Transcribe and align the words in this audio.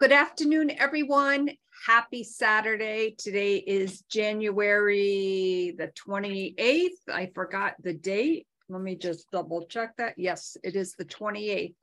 Good 0.00 0.12
afternoon, 0.12 0.70
everyone. 0.78 1.50
Happy 1.86 2.24
Saturday. 2.24 3.14
Today 3.18 3.56
is 3.56 4.00
January 4.10 5.74
the 5.76 5.92
28th. 6.08 6.88
I 7.12 7.30
forgot 7.34 7.74
the 7.82 7.92
date. 7.92 8.46
Let 8.70 8.80
me 8.80 8.96
just 8.96 9.30
double 9.30 9.66
check 9.66 9.94
that. 9.98 10.14
Yes, 10.16 10.56
it 10.64 10.74
is 10.74 10.94
the 10.94 11.04
28th. 11.04 11.74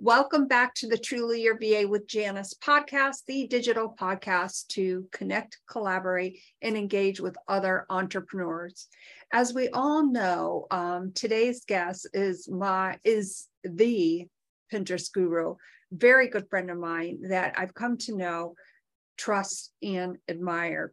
Welcome 0.00 0.48
back 0.48 0.74
to 0.74 0.88
the 0.88 0.98
Truly 0.98 1.42
Your 1.42 1.56
VA 1.56 1.86
with 1.86 2.08
Janis 2.08 2.54
podcast, 2.54 3.18
the 3.28 3.46
digital 3.46 3.94
podcast 3.96 4.66
to 4.70 5.06
connect, 5.12 5.60
collaborate, 5.70 6.40
and 6.60 6.76
engage 6.76 7.20
with 7.20 7.36
other 7.46 7.86
entrepreneurs. 7.88 8.88
As 9.32 9.54
we 9.54 9.68
all 9.68 10.04
know, 10.04 10.66
um, 10.72 11.12
today's 11.14 11.64
guest 11.64 12.08
is 12.12 12.48
my 12.48 12.98
is 13.04 13.46
the 13.62 14.26
Pinterest 14.72 15.12
guru, 15.12 15.54
very 15.94 16.28
good 16.28 16.48
friend 16.48 16.70
of 16.70 16.78
mine 16.78 17.18
that 17.28 17.54
I've 17.56 17.74
come 17.74 17.96
to 17.98 18.16
know, 18.16 18.54
trust, 19.16 19.72
and 19.82 20.18
admire. 20.28 20.92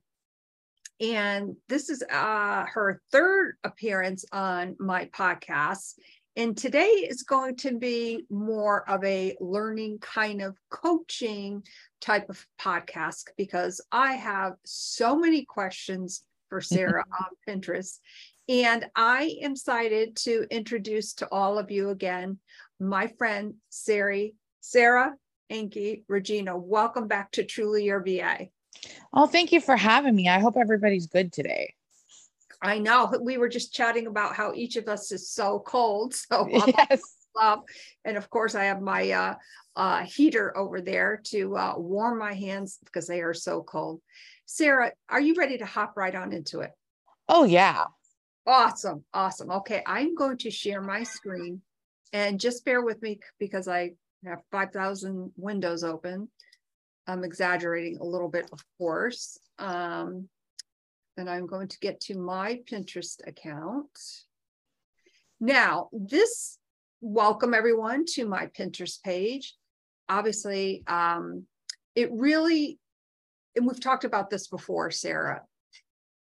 And 1.00 1.56
this 1.68 1.90
is 1.90 2.04
uh, 2.12 2.66
her 2.66 3.02
third 3.12 3.58
appearance 3.64 4.24
on 4.32 4.76
my 4.80 5.06
podcast. 5.06 5.96
And 6.38 6.56
today 6.56 7.08
is 7.10 7.24
going 7.24 7.58
to 7.58 7.78
be 7.78 8.26
more 8.30 8.88
of 8.90 9.04
a 9.04 9.36
learning 9.42 10.00
kind 10.00 10.42
of 10.42 10.56
coaching 10.70 11.64
type 12.00 12.30
of 12.30 12.46
podcast 12.60 13.26
because 13.36 13.82
I 13.92 14.14
have 14.14 14.54
so 14.64 15.18
many 15.18 15.44
questions 15.44 16.24
for 16.50 16.62
Sarah 16.62 17.04
on 17.20 17.28
Pinterest. 17.48 17.98
And 18.48 18.86
I 18.96 19.38
am 19.42 19.54
excited 19.54 20.16
to 20.18 20.46
introduce 20.52 21.14
to 21.16 21.28
all 21.32 21.58
of 21.58 21.72
you 21.72 21.90
again 21.90 22.40
my 22.80 23.08
friend 23.18 23.54
Sarah, 23.70 24.30
Sarah 24.62 25.16
Ankney 25.52 26.04
Regina. 26.08 26.56
Welcome 26.56 27.08
back 27.08 27.32
to 27.32 27.44
Truly 27.44 27.84
Your 27.84 28.02
VA. 28.02 28.48
Oh, 29.12 29.28
thank 29.28 29.52
you 29.52 29.60
for 29.60 29.76
having 29.76 30.16
me. 30.16 30.30
I 30.30 30.40
hope 30.40 30.56
everybody's 30.56 31.08
good 31.08 31.34
today. 31.34 31.74
I 32.62 32.78
know 32.78 33.12
we 33.22 33.38
were 33.38 33.50
just 33.50 33.74
chatting 33.74 34.06
about 34.06 34.36
how 34.36 34.54
each 34.54 34.76
of 34.76 34.88
us 34.88 35.12
is 35.12 35.30
so 35.30 35.60
cold. 35.66 36.14
So 36.14 36.48
yes. 36.52 37.02
Um, 37.40 37.64
and 38.06 38.18
of 38.18 38.30
course, 38.30 38.54
I 38.54 38.66
have 38.66 38.82
my 38.82 39.12
uh, 39.12 39.36
uh, 39.76 40.04
heater 40.04 40.56
over 40.56 40.80
there 40.80 41.22
to 41.26 41.58
uh, 41.58 41.74
warm 41.78 42.20
my 42.20 42.34
hands 42.34 42.78
because 42.86 43.08
they 43.08 43.22
are 43.22 43.34
so 43.34 43.64
cold. 43.64 44.00
Sarah, 44.46 44.92
are 45.10 45.22
you 45.22 45.34
ready 45.36 45.58
to 45.58 45.66
hop 45.66 45.98
right 45.98 46.14
on 46.14 46.34
into 46.34 46.60
it? 46.60 46.72
Oh, 47.28 47.46
yeah. 47.46 47.86
Awesome. 48.46 49.06
Awesome. 49.14 49.50
Okay. 49.50 49.82
I'm 49.88 50.14
going 50.14 50.38
to 50.40 50.52
share 50.52 50.82
my 50.82 51.04
screen 51.04 51.62
and 52.14 52.40
just 52.40 52.64
bear 52.64 52.82
with 52.82 53.02
me 53.02 53.20
because 53.40 53.68
I 53.68 53.94
have 54.26 54.42
5,000 54.52 55.32
windows 55.36 55.84
open. 55.84 56.30
I'm 57.08 57.24
exaggerating 57.24 57.98
a 58.00 58.04
little 58.04 58.30
bit, 58.30 58.50
of 58.52 58.64
course. 58.78 59.40
Um, 59.60 60.30
and 61.18 61.30
I'm 61.30 61.48
going 61.48 61.68
to 61.68 61.80
get 61.80 62.00
to 62.02 62.18
my 62.18 62.60
Pinterest 62.70 63.20
account. 63.28 63.90
Now, 65.40 65.90
this 65.92 66.58
welcome 67.02 67.54
everyone 67.54 68.06
to 68.14 68.28
my 68.28 68.48
Pinterest 68.48 69.02
page. 69.02 69.56
Obviously, 70.08 70.84
um, 70.88 71.46
it 71.96 72.10
really, 72.12 72.80
and 73.56 73.68
we've 73.68 73.80
talked 73.80 74.04
about 74.04 74.30
this 74.30 74.48
before, 74.48 74.92
Sarah, 74.92 75.42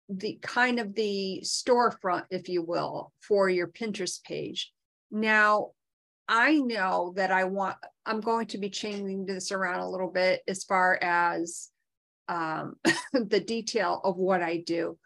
the 0.08 0.38
kind 0.40 0.78
of 0.78 0.94
the 0.94 1.42
storefront, 1.44 2.24
if 2.30 2.48
you 2.48 2.62
will, 2.62 3.12
for 3.20 3.48
your 3.48 3.66
Pinterest 3.66 4.22
page. 4.22 4.72
Now, 5.10 5.72
I 6.28 6.56
know 6.56 7.14
that 7.16 7.30
I 7.30 7.44
want, 7.44 7.76
I'm 8.04 8.20
going 8.20 8.46
to 8.48 8.58
be 8.58 8.68
changing 8.68 9.24
this 9.24 9.50
around 9.50 9.80
a 9.80 9.88
little 9.88 10.10
bit 10.10 10.42
as 10.46 10.64
far 10.64 10.98
as 11.02 11.70
um, 12.28 12.76
the 13.12 13.40
detail 13.40 14.00
of 14.04 14.16
what 14.16 14.42
I 14.42 14.58
do. 14.58 14.98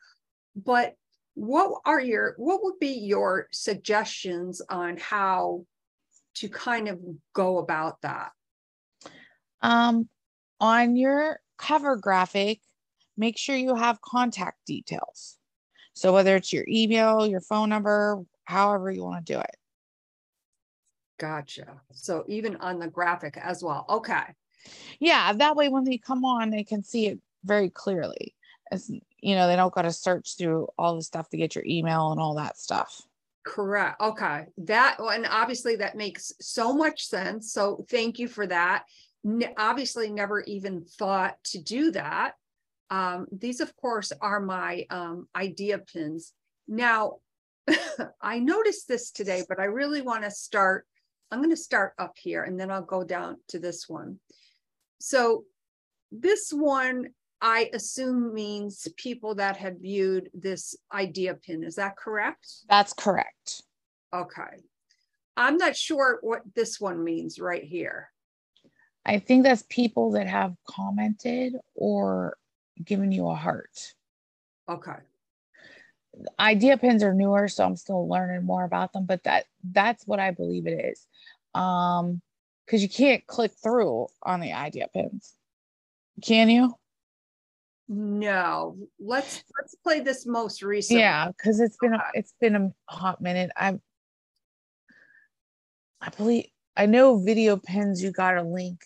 But 0.57 0.95
what 1.35 1.80
are 1.85 2.01
your, 2.01 2.35
what 2.36 2.63
would 2.64 2.79
be 2.80 2.95
your 2.95 3.47
suggestions 3.52 4.61
on 4.69 4.97
how 4.98 5.64
to 6.35 6.48
kind 6.48 6.89
of 6.89 6.98
go 7.35 7.58
about 7.58 8.02
that? 8.02 8.33
Um, 9.61 10.08
on 10.61 10.97
your 10.97 11.39
cover 11.57 11.97
graphic, 11.97 12.61
make 13.17 13.39
sure 13.39 13.55
you 13.55 13.77
have 13.77 14.01
contact 14.01 14.58
details. 14.67 15.39
So 15.95 16.13
whether 16.13 16.35
it's 16.36 16.52
your 16.52 16.64
email, 16.68 17.27
your 17.27 17.41
phone 17.41 17.68
number, 17.68 18.23
however 18.45 18.91
you 18.91 19.05
want 19.05 19.24
to 19.24 19.33
do 19.35 19.39
it. 19.39 19.57
Gotcha. 21.23 21.81
So 21.93 22.25
even 22.27 22.57
on 22.57 22.81
the 22.81 22.89
graphic 22.89 23.39
as 23.41 23.63
well. 23.63 23.87
Okay. 23.89 24.25
Yeah, 24.99 25.33
that 25.33 25.55
way 25.55 25.69
when 25.69 25.85
they 25.85 25.97
come 25.97 26.25
on, 26.25 26.51
they 26.51 26.65
can 26.65 26.83
see 26.83 27.07
it 27.07 27.21
very 27.45 27.71
clearly. 27.71 28.35
As 28.73 28.91
you 29.21 29.37
know, 29.37 29.47
they 29.47 29.55
don't 29.55 29.73
got 29.73 29.83
to 29.83 29.93
search 29.93 30.37
through 30.37 30.67
all 30.77 30.97
the 30.97 31.03
stuff 31.03 31.29
to 31.29 31.37
get 31.37 31.55
your 31.55 31.63
email 31.65 32.11
and 32.11 32.21
all 32.21 32.35
that 32.35 32.59
stuff. 32.59 33.03
Correct. 33.47 34.01
Okay. 34.01 34.47
That 34.59 34.97
and 34.99 35.25
obviously 35.31 35.77
that 35.77 35.97
makes 35.97 36.33
so 36.41 36.73
much 36.73 37.07
sense. 37.07 37.53
So 37.53 37.87
thank 37.89 38.19
you 38.19 38.27
for 38.27 38.49
that. 38.49 38.83
Obviously, 39.57 40.11
never 40.11 40.41
even 40.41 40.85
thought 40.85 41.37
to 41.45 41.63
do 41.63 41.93
that. 41.93 42.33
Um, 42.91 43.29
these, 43.31 43.61
of 43.61 43.77
course, 43.77 44.11
are 44.21 44.41
my 44.41 44.87
um, 44.91 45.29
idea 45.37 45.79
pins. 45.79 46.33
Now, 46.67 47.19
I 48.21 48.41
noticed 48.41 48.89
this 48.89 49.13
today, 49.13 49.45
but 49.49 49.61
I 49.61 49.67
really 49.67 50.03
want 50.03 50.25
to 50.25 50.31
start 50.33 50.85
I'm 51.33 51.39
going 51.39 51.51
to 51.51 51.57
start 51.57 51.95
up 51.98 52.17
here 52.19 52.43
and 52.45 52.61
then 52.61 52.70
I'll 52.70 52.83
go 52.83 53.03
down 53.03 53.39
to 53.48 53.59
this 53.59 53.89
one. 53.89 54.20
So 55.01 55.45
this 56.13 56.51
one, 56.53 57.09
I 57.41 57.70
assume 57.73 58.35
means 58.35 58.87
people 58.98 59.35
that 59.37 59.57
have 59.57 59.79
viewed 59.81 60.29
this 60.35 60.77
idea 60.92 61.35
pin. 61.35 61.65
Is 61.65 61.77
that 61.77 61.97
correct? 61.97 62.47
That's 62.69 62.92
correct. 62.92 63.63
Okay. 64.15 64.61
I'm 65.39 65.57
not 65.57 65.75
sure 65.75 66.19
what 66.21 66.42
this 66.55 66.79
one 66.79 67.03
means 67.03 67.41
right 67.41 67.65
here. 67.65 68.11
I 69.07 69.19
think 69.19 69.42
that's 69.42 69.65
people 69.71 70.13
that 70.13 70.29
have 70.29 70.55
commented 70.69 71.57
or 71.75 72.37
given 72.85 73.11
you 73.11 73.27
a 73.29 73.35
heart. 73.35 73.95
Okay 74.69 74.98
idea 76.39 76.77
pins 76.77 77.02
are 77.02 77.14
newer 77.14 77.48
so 77.48 77.64
i'm 77.64 77.77
still 77.77 78.08
learning 78.08 78.45
more 78.45 78.64
about 78.64 78.92
them 78.92 79.06
but 79.06 79.23
that 79.24 79.46
that's 79.73 80.06
what 80.06 80.20
i 80.20 80.30
believe 80.30 80.67
it 80.67 80.92
is. 80.92 81.06
Um 81.55 82.20
because 82.67 82.83
you 82.83 82.89
can't 82.89 83.27
click 83.27 83.52
through 83.62 84.06
on 84.23 84.40
the 84.40 84.52
idea 84.52 84.89
pins 84.92 85.34
can 86.23 86.50
you? 86.50 86.74
No. 87.89 88.77
Let's 89.00 89.42
let's 89.58 89.74
play 89.83 90.00
this 90.00 90.27
most 90.27 90.62
recent 90.62 91.00
yeah 91.00 91.28
because 91.28 91.61
it's 91.61 91.77
been 91.80 91.95
a, 91.95 92.02
it's 92.14 92.34
been 92.40 92.56
a 92.56 92.73
hot 92.92 93.20
minute. 93.20 93.50
I'm 93.56 93.80
i 96.00 96.08
believe 96.11 96.46
i 96.77 96.84
know 96.84 97.23
video 97.23 97.56
pins 97.56 98.02
you 98.02 98.12
got 98.12 98.36
a 98.36 98.42
link. 98.42 98.80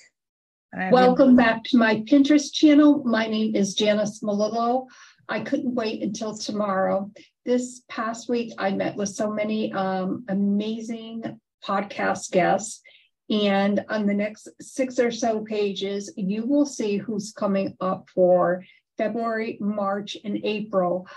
Welcome 0.91 1.37
back 1.37 1.64
to 1.64 1.78
my 1.78 2.03
pinterest 2.03 2.53
channel. 2.53 3.03
My 3.04 3.26
name 3.26 3.54
is 3.54 3.75
janis 3.75 4.22
malillo 4.22 4.87
I 5.28 5.41
couldn't 5.41 5.75
wait 5.75 6.03
until 6.03 6.37
tomorrow. 6.37 7.10
This 7.44 7.82
past 7.88 8.28
week, 8.28 8.53
I 8.59 8.70
met 8.72 8.97
with 8.97 9.09
so 9.09 9.31
many 9.31 9.72
um, 9.72 10.25
amazing 10.28 11.41
podcast 11.64 12.31
guests. 12.31 12.81
And 13.28 13.84
on 13.88 14.06
the 14.06 14.14
next 14.14 14.48
six 14.60 15.00
or 15.00 15.10
so 15.10 15.41
pages, 15.41 16.12
you 16.16 16.47
will 16.47 16.66
see 16.66 16.97
who's 16.97 17.32
coming 17.32 17.76
up 17.81 18.09
for 18.14 18.64
February, 18.98 19.59
March, 19.60 20.16
and 20.25 20.38
April. 20.44 21.09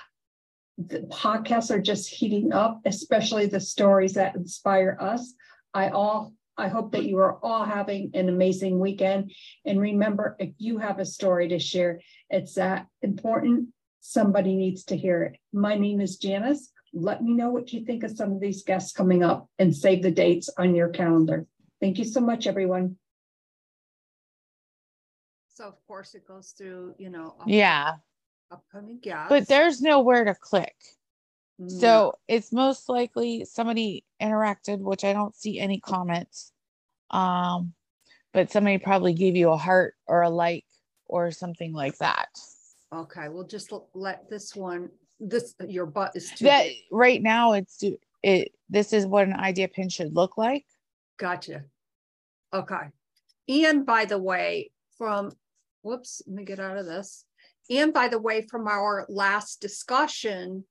The 0.79 1.01
podcasts 1.01 1.69
are 1.69 1.81
just 1.81 2.09
heating 2.09 2.51
up, 2.51 2.81
especially 2.85 3.45
the 3.45 3.59
stories 3.59 4.13
that 4.13 4.35
inspire 4.35 4.97
us. 4.99 5.33
I 5.73 5.89
all 5.89 6.33
I 6.57 6.67
hope 6.67 6.91
that 6.91 7.05
you 7.05 7.19
are 7.19 7.37
all 7.41 7.63
having 7.63 8.11
an 8.15 8.27
amazing 8.27 8.79
weekend. 8.79 9.31
And 9.65 9.79
remember, 9.79 10.35
if 10.39 10.49
you 10.57 10.77
have 10.77 10.99
a 10.99 11.05
story 11.05 11.47
to 11.49 11.59
share, 11.59 12.01
it's 12.29 12.55
that 12.55 12.87
important 13.01 13.69
somebody 13.99 14.55
needs 14.55 14.83
to 14.85 14.97
hear 14.97 15.23
it. 15.23 15.37
My 15.53 15.75
name 15.75 16.01
is 16.01 16.17
Janis. 16.17 16.71
Let 16.93 17.23
me 17.23 17.33
know 17.33 17.49
what 17.49 17.71
you 17.71 17.85
think 17.85 18.03
of 18.03 18.11
some 18.11 18.31
of 18.31 18.39
these 18.39 18.63
guests 18.63 18.91
coming 18.91 19.23
up 19.23 19.47
and 19.59 19.75
save 19.75 20.01
the 20.01 20.11
dates 20.11 20.49
on 20.57 20.75
your 20.75 20.89
calendar. 20.89 21.45
Thank 21.79 21.97
you 21.97 22.05
so 22.05 22.19
much, 22.19 22.47
everyone. 22.47 22.97
So 25.53 25.65
of 25.65 25.75
course 25.87 26.15
it 26.15 26.25
goes 26.25 26.53
through, 26.57 26.95
you 26.97 27.09
know, 27.09 27.35
yeah, 27.45 27.95
upcoming 28.49 28.99
guests. 28.99 29.29
But 29.29 29.47
there's 29.47 29.81
nowhere 29.81 30.23
to 30.23 30.33
click. 30.33 30.75
No. 31.59 31.67
So 31.67 32.13
it's 32.27 32.53
most 32.53 32.87
likely 32.87 33.43
somebody 33.45 34.05
interacted, 34.21 34.79
which 34.79 35.03
I 35.03 35.11
don't 35.11 35.35
see 35.35 35.59
any 35.59 35.79
comments. 35.79 36.53
Um, 37.11 37.73
but 38.33 38.51
somebody 38.51 38.77
probably 38.77 39.13
gave 39.13 39.35
you 39.35 39.49
a 39.49 39.57
heart 39.57 39.95
or 40.07 40.21
a 40.21 40.29
like 40.29 40.65
or 41.07 41.31
something 41.31 41.73
like 41.73 41.97
that. 41.97 42.29
Okay, 42.93 43.29
we'll 43.29 43.47
just 43.47 43.71
let 43.93 44.29
this 44.29 44.55
one, 44.55 44.89
this, 45.19 45.53
your 45.67 45.85
butt 45.85 46.11
is 46.15 46.31
too. 46.31 46.45
That 46.45 46.63
big. 46.63 46.77
right 46.91 47.21
now 47.21 47.53
it's, 47.53 47.83
it, 48.23 48.51
this 48.69 48.93
is 48.93 49.05
what 49.05 49.27
an 49.27 49.33
idea 49.33 49.67
pin 49.67 49.89
should 49.89 50.15
look 50.15 50.37
like. 50.37 50.65
Gotcha. 51.17 51.65
Okay. 52.53 52.89
And 53.47 53.85
by 53.85 54.05
the 54.05 54.17
way, 54.17 54.71
from, 54.97 55.31
whoops, 55.81 56.21
let 56.25 56.35
me 56.35 56.43
get 56.45 56.59
out 56.59 56.77
of 56.77 56.85
this. 56.85 57.25
And 57.69 57.93
by 57.93 58.07
the 58.07 58.19
way, 58.19 58.41
from 58.41 58.67
our 58.67 59.05
last 59.09 59.61
discussion, 59.61 60.63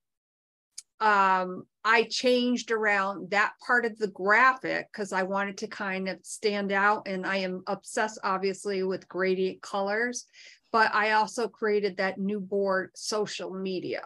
um, 1.00 1.64
I 1.84 2.04
changed 2.10 2.72
around 2.72 3.30
that 3.30 3.52
part 3.64 3.86
of 3.86 3.96
the 3.98 4.08
graphic 4.08 4.88
because 4.92 5.12
I 5.12 5.22
wanted 5.22 5.58
to 5.58 5.68
kind 5.68 6.08
of 6.08 6.18
stand 6.22 6.72
out 6.72 7.06
and 7.06 7.24
I 7.24 7.36
am 7.36 7.62
obsessed 7.68 8.18
obviously 8.24 8.82
with 8.82 9.08
gradient 9.08 9.62
colors, 9.62 10.26
but 10.72 10.94
I 10.94 11.12
also 11.12 11.48
created 11.48 11.96
that 11.96 12.18
new 12.18 12.40
board 12.40 12.90
social 12.94 13.52
media. 13.52 14.02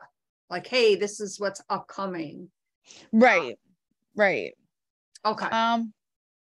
Like, 0.51 0.67
hey, 0.67 0.95
this 0.97 1.21
is 1.21 1.41
what's 1.41 1.63
upcoming. 1.71 2.49
Right. 3.13 3.59
Right. 4.17 4.55
Okay. 5.25 5.47
Um 5.47 5.93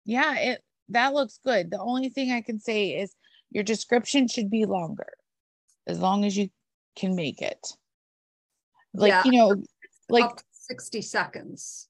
yeah, 0.05 0.37
it 0.39 0.65
that 0.89 1.15
looks 1.15 1.39
good. 1.45 1.71
The 1.71 1.79
only 1.79 2.09
thing 2.09 2.33
I 2.33 2.41
can 2.41 2.59
say 2.59 2.91
is 2.91 3.15
your 3.51 3.63
description 3.65 4.27
should 4.27 4.51
be 4.51 4.65
longer 4.65 5.13
as 5.87 6.01
long 6.01 6.25
as 6.25 6.37
you 6.37 6.49
can 6.97 7.15
make 7.15 7.41
it. 7.43 7.67
Like, 8.93 9.11
Yeah. 9.11 9.23
you 9.25 9.33
know, 9.33 9.63
like 10.09 10.25
Up 10.25 10.41
60 10.53 11.03
seconds. 11.03 11.89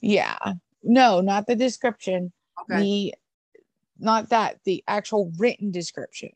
yeah. 0.00 0.38
No, 0.82 1.20
not 1.20 1.46
the 1.46 1.56
description. 1.56 2.32
Okay. 2.62 2.80
The 2.80 3.14
not 3.98 4.28
that, 4.30 4.60
the 4.64 4.82
actual 4.86 5.32
written 5.38 5.70
description. 5.72 6.30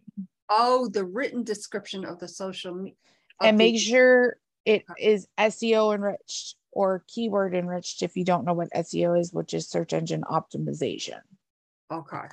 Oh, 0.54 0.88
the 0.88 1.04
written 1.04 1.44
description 1.44 2.04
of 2.04 2.18
the 2.18 2.28
social 2.28 2.74
media. 2.74 2.94
and 3.40 3.56
make 3.56 3.78
sure 3.78 4.36
it 4.66 4.84
is 4.98 5.26
SEO 5.38 5.94
enriched 5.94 6.56
or 6.72 7.04
keyword 7.08 7.54
enriched 7.54 8.02
if 8.02 8.16
you 8.16 8.24
don't 8.24 8.44
know 8.44 8.52
what 8.52 8.68
SEO 8.74 9.18
is, 9.18 9.32
which 9.32 9.54
is 9.54 9.68
search 9.68 9.94
engine 9.94 10.22
optimization. 10.22 11.20
Okay. 11.90 12.26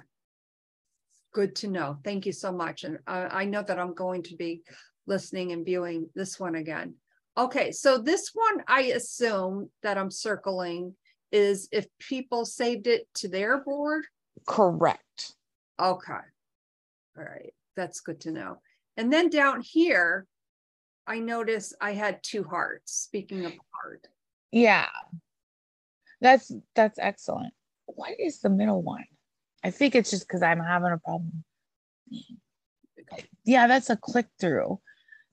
Good 1.34 1.56
to 1.58 1.70
know. 1.70 1.98
Thank 2.04 2.26
you 2.26 2.34
so 2.34 2.52
much. 2.52 2.84
And 2.84 3.00
I, 3.08 3.20
I 3.42 3.46
know 3.46 3.64
that 3.64 3.80
I'm 3.80 3.94
going 3.94 4.24
to 4.24 4.36
be 4.36 4.64
listening 5.08 5.54
and 5.54 5.66
viewing 5.66 6.10
this 6.14 6.40
one 6.40 6.56
again. 6.56 6.96
Okay, 7.38 7.72
so 7.72 7.98
this 7.98 8.32
one, 8.34 8.64
I 8.68 8.82
assume 8.82 9.70
that 9.82 9.98
I'm 9.98 10.12
circling 10.12 10.94
is 11.32 11.70
if 11.72 11.86
people 12.00 12.44
saved 12.44 12.88
it 12.88 13.08
to 13.16 13.30
their 13.30 13.64
board. 13.64 14.04
Correct. 14.46 15.36
Okay. 15.80 16.14
All 17.18 17.24
right, 17.24 17.54
that's 17.80 18.02
good 18.02 18.20
to 18.22 18.32
know. 18.32 18.58
And 18.98 19.12
then 19.12 19.30
down 19.30 19.62
here, 19.62 20.28
I 21.08 21.20
notice 21.20 21.74
I 21.80 21.94
had 21.94 22.22
two 22.22 22.44
hearts, 22.44 22.94
speaking 22.94 23.46
of 23.46 23.54
heart. 23.72 24.06
Yeah. 24.52 24.88
That's 26.20 26.52
that's 26.76 27.00
excellent. 27.00 27.54
What 27.86 28.20
is 28.20 28.42
the 28.42 28.50
middle 28.50 28.82
one? 28.82 29.06
I 29.64 29.72
think 29.72 29.96
it's 29.96 30.12
just 30.12 30.28
because 30.28 30.44
I'm 30.44 30.60
having 30.60 30.92
a 30.92 30.98
problem. 30.98 31.44
Yeah, 33.46 33.68
that's 33.68 33.90
a 33.90 33.96
click 33.96 34.28
through. 34.40 34.80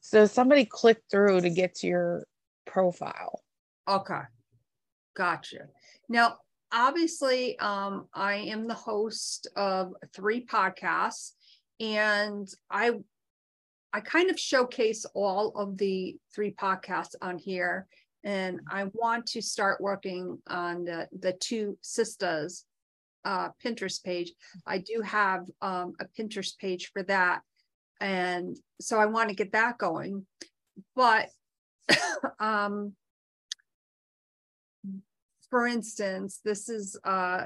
So 0.01 0.27
somebody 0.27 0.65
clicked 0.65 1.11
through 1.11 1.41
to 1.41 1.51
get 1.51 1.75
to 1.77 1.89
your 1.89 2.27
profile. 2.65 3.43
Okay. 3.89 4.21
Gotcha. 5.17 5.67
Now, 6.09 6.37
obviously, 6.73 7.59
um, 7.59 8.07
I 8.15 8.35
am 8.35 8.69
the 8.69 8.75
host 8.75 9.49
of 9.57 9.95
three 10.15 10.47
podcasts 10.47 11.33
and 11.81 12.49
I 12.71 12.93
I 13.93 14.01
kind 14.01 14.31
of 14.31 14.39
showcase 14.39 15.07
all 15.15 15.53
of 15.57 15.79
the 15.79 16.19
three 16.35 16.53
podcasts 16.53 17.15
on 17.23 17.39
here. 17.39 17.87
And 18.25 18.61
I 18.71 18.91
want 18.93 19.25
to 19.29 19.41
start 19.41 19.81
working 19.81 20.39
on 20.49 20.85
the, 20.85 21.09
the 21.19 21.33
two 21.33 21.79
sisters 21.81 22.67
uh, 23.25 23.49
Pinterest 23.65 24.05
page. 24.05 24.33
I 24.67 24.79
do 24.79 25.01
have 25.03 25.47
um, 25.63 25.95
a 25.99 26.05
Pinterest 26.05 26.59
page 26.59 26.91
for 26.93 27.05
that. 27.05 27.41
And 28.01 28.57
so 28.83 28.99
I 28.99 29.07
want 29.07 29.31
to 29.31 29.35
get 29.35 29.53
that 29.53 29.79
going. 29.79 30.27
But 30.95 31.29
um, 32.39 32.93
for 35.49 35.67
instance, 35.67 36.41
this 36.45 36.69
is 36.69 36.99
uh, 37.03 37.45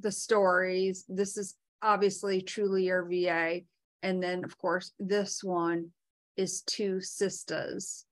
the 0.00 0.10
stories. 0.10 1.04
This 1.08 1.36
is 1.36 1.54
obviously 1.80 2.42
truly 2.42 2.86
your 2.86 3.04
VA. 3.04 3.60
And 4.02 4.22
then, 4.22 4.44
of 4.44 4.58
course, 4.58 4.92
this 4.98 5.42
one 5.44 5.90
is 6.36 6.62
two 6.62 7.00
sisters. 7.00 8.04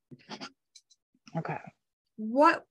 Okay. 1.36 1.58
What 2.16 2.64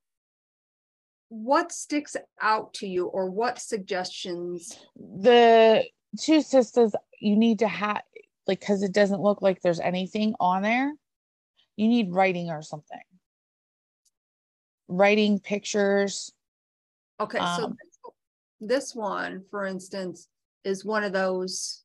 what 1.29 1.71
sticks 1.71 2.15
out 2.41 2.73
to 2.73 2.87
you 2.87 3.05
or 3.05 3.29
what 3.29 3.59
suggestions 3.59 4.79
The 4.95 5.85
two 6.19 6.41
sisters, 6.41 6.93
you 7.19 7.35
need 7.35 7.59
to 7.59 7.67
have 7.67 8.01
like 8.47 8.59
because 8.59 8.81
it 8.81 8.93
doesn't 8.93 9.21
look 9.21 9.41
like 9.41 9.61
there's 9.61 9.79
anything 9.79 10.33
on 10.39 10.63
there. 10.63 10.91
You 11.75 11.87
need 11.87 12.11
writing 12.11 12.49
or 12.49 12.63
something. 12.63 12.99
Writing 14.87 15.39
pictures. 15.39 16.31
okay 17.19 17.37
so 17.37 17.43
Um, 17.43 17.77
this, 17.79 18.69
this 18.69 18.95
one 18.95 19.43
for 19.51 19.65
instance 19.65 20.27
is 20.63 20.83
one 20.83 21.03
of 21.03 21.13
those 21.13 21.83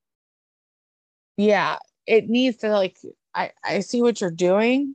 yeah 1.37 1.79
it 2.07 2.29
needs 2.29 2.59
to 2.59 2.69
like 2.69 2.97
i 3.35 3.51
i 3.65 3.81
see 3.81 4.03
what 4.03 4.21
you're 4.21 4.31
doing 4.31 4.95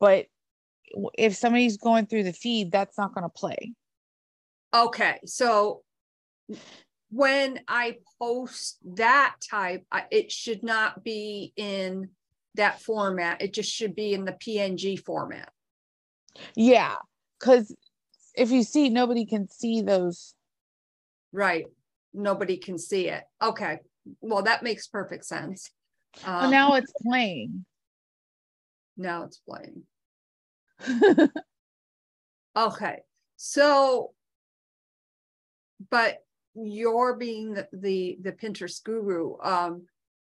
but 0.00 0.26
if 1.18 1.34
somebody's 1.34 1.76
going 1.76 2.06
through 2.06 2.22
the 2.22 2.32
feed 2.32 2.70
that's 2.72 2.96
not 2.98 3.14
going 3.14 3.24
to 3.24 3.28
play 3.28 3.72
Okay, 4.74 5.20
so 5.24 5.82
when 7.10 7.60
I 7.68 7.98
post 8.20 8.78
that 8.96 9.36
type, 9.48 9.86
I- 9.92 10.06
it 10.10 10.32
should 10.32 10.64
not 10.64 11.04
be 11.04 11.52
in 11.56 12.10
that 12.56 12.80
format. 12.82 13.40
It 13.40 13.52
just 13.52 13.72
should 13.72 13.94
be 13.94 14.14
in 14.14 14.24
the 14.24 14.32
PNG 14.32 14.96
format. 14.96 15.52
yeah 16.56 16.96
because 17.38 17.72
if 18.36 18.50
you 18.50 18.64
see 18.64 18.88
nobody 18.88 19.24
can 19.26 19.48
see 19.48 19.80
those 19.80 20.34
Right. 21.32 21.66
Nobody 22.12 22.56
can 22.56 22.78
see 22.78 23.08
it. 23.08 23.22
Okay. 23.40 23.78
Well, 24.20 24.42
that 24.42 24.62
makes 24.62 24.86
perfect 24.86 25.24
sense. 25.24 25.70
well 26.26 26.44
Um, 26.44 26.50
now 26.50 26.74
it's 26.74 26.92
playing 27.02 27.64
now 28.96 29.24
it's 29.24 29.38
playing. 29.38 29.82
Okay. 32.56 33.02
So, 33.36 34.12
but 35.90 36.18
you're 36.54 37.16
being 37.16 37.54
the, 37.54 37.68
the, 37.72 38.18
the 38.22 38.32
Pinterest 38.32 38.82
guru. 38.84 39.36
Um, 39.42 39.86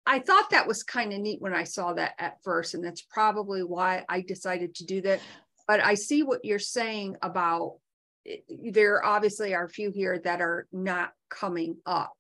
I 0.07 0.21
thought 0.21 0.51
that 0.51 0.67
was 0.67 0.83
kind 0.83 1.13
of 1.13 1.21
neat 1.21 1.43
when 1.43 1.53
I 1.53 1.65
saw 1.65 1.93
that 1.95 2.15
at 2.19 2.43
first, 2.43 2.75
and 2.75 2.83
that's 2.83 3.03
probably 3.03 3.63
why 3.63 4.05
I 4.09 4.23
decided 4.23 4.75
to 4.77 4.87
do 4.87 5.03
that. 5.03 5.21
But 5.69 5.81
I 5.81 5.95
see 5.95 6.23
what 6.23 6.45
you're 6.45 6.59
saying 6.59 7.17
about 7.23 7.81
it- 8.25 8.45
there 8.73 9.05
obviously 9.05 9.55
are 9.55 9.65
a 9.65 9.69
few 9.69 9.91
here 9.91 10.19
that 10.21 10.41
are 10.41 10.69
not 10.73 11.13
coming 11.29 11.77
up. 11.85 12.17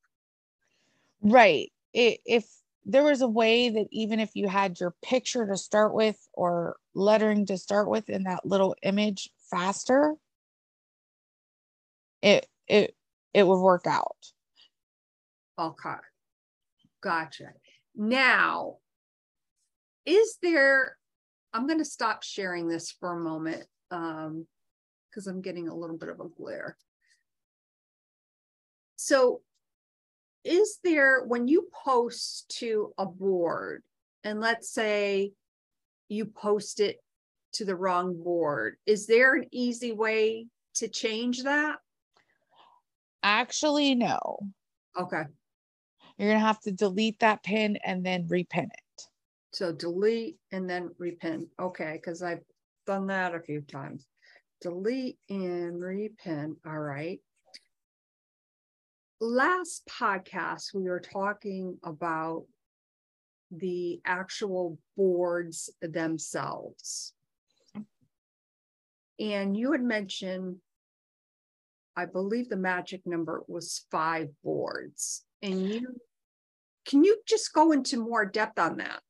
Right 1.22 1.72
it, 1.92 2.20
if 2.24 2.44
there 2.84 3.02
was 3.02 3.20
a 3.20 3.28
way 3.28 3.68
that 3.68 3.86
even 3.90 4.20
if 4.20 4.30
you 4.34 4.46
had 4.48 4.78
your 4.78 4.94
picture 5.02 5.46
to 5.46 5.56
start 5.56 5.92
with 5.92 6.16
or 6.32 6.76
lettering 6.94 7.46
to 7.46 7.58
start 7.58 7.88
with 7.88 8.08
in 8.08 8.24
that 8.24 8.44
little 8.44 8.76
image 8.82 9.30
faster 9.50 10.14
it 12.22 12.46
it 12.68 12.94
it 13.34 13.46
would 13.46 13.60
work 13.60 13.86
out 13.86 14.16
Okay. 15.58 15.94
Gotcha. 17.02 17.52
Now, 17.94 18.76
is 20.04 20.38
there, 20.42 20.96
I'm 21.52 21.66
going 21.66 21.78
to 21.78 21.84
stop 21.84 22.22
sharing 22.22 22.68
this 22.68 22.90
for 22.90 23.12
a 23.12 23.20
moment 23.20 23.64
um, 23.90 24.46
because 25.08 25.26
I'm 25.26 25.40
getting 25.40 25.68
a 25.68 25.74
little 25.74 25.96
bit 25.96 26.10
of 26.10 26.20
a 26.20 26.28
glare. 26.28 26.76
So, 28.96 29.40
is 30.46 30.78
there, 30.84 31.24
when 31.24 31.48
you 31.48 31.68
post 31.84 32.48
to 32.58 32.92
a 32.98 33.06
board, 33.06 33.82
and 34.24 34.40
let's 34.40 34.70
say 34.70 35.32
you 36.08 36.26
post 36.26 36.80
it 36.80 37.02
to 37.54 37.64
the 37.64 37.76
wrong 37.76 38.22
board, 38.22 38.76
is 38.86 39.06
there 39.06 39.34
an 39.34 39.46
easy 39.52 39.92
way 39.92 40.46
to 40.74 40.88
change 40.88 41.42
that? 41.44 41.76
actually 43.22 43.94
no 43.94 44.38
Okay. 44.98 45.24
You're 46.16 46.30
gonna 46.30 46.40
have 46.40 46.60
to 46.60 46.72
delete 46.72 47.18
that 47.18 47.42
pin 47.42 47.76
and 47.84 48.04
then 48.04 48.26
repin 48.28 48.64
it. 48.64 49.02
So 49.52 49.72
delete 49.72 50.38
and 50.52 50.68
then 50.68 50.90
repin. 51.00 51.48
Okay, 51.60 51.92
because 51.94 52.22
I've 52.22 52.42
done 52.86 53.08
that 53.08 53.34
a 53.34 53.40
few 53.40 53.60
times. 53.60 54.06
Delete 54.62 55.18
and 55.28 55.80
repin. 55.80 56.56
All 56.64 56.78
right. 56.78 57.20
Last 59.20 59.88
podcast, 59.88 60.74
we 60.74 60.82
were 60.82 61.00
talking 61.00 61.78
about 61.82 62.44
the 63.50 64.00
actual 64.04 64.78
boards 64.96 65.70
themselves. 65.80 67.14
And 69.18 69.56
you 69.56 69.72
had 69.72 69.82
mentioned, 69.82 70.56
I 71.96 72.04
believe 72.04 72.50
the 72.50 72.56
magic 72.56 73.06
number 73.06 73.42
was 73.48 73.86
five 73.90 74.28
boards. 74.44 75.24
And 75.42 75.66
you 75.66 75.96
can 76.86 77.02
you 77.02 77.18
just 77.26 77.52
go 77.52 77.72
into 77.72 77.98
more 77.98 78.24
depth 78.26 78.58
on 78.58 78.76
that? 78.76 79.00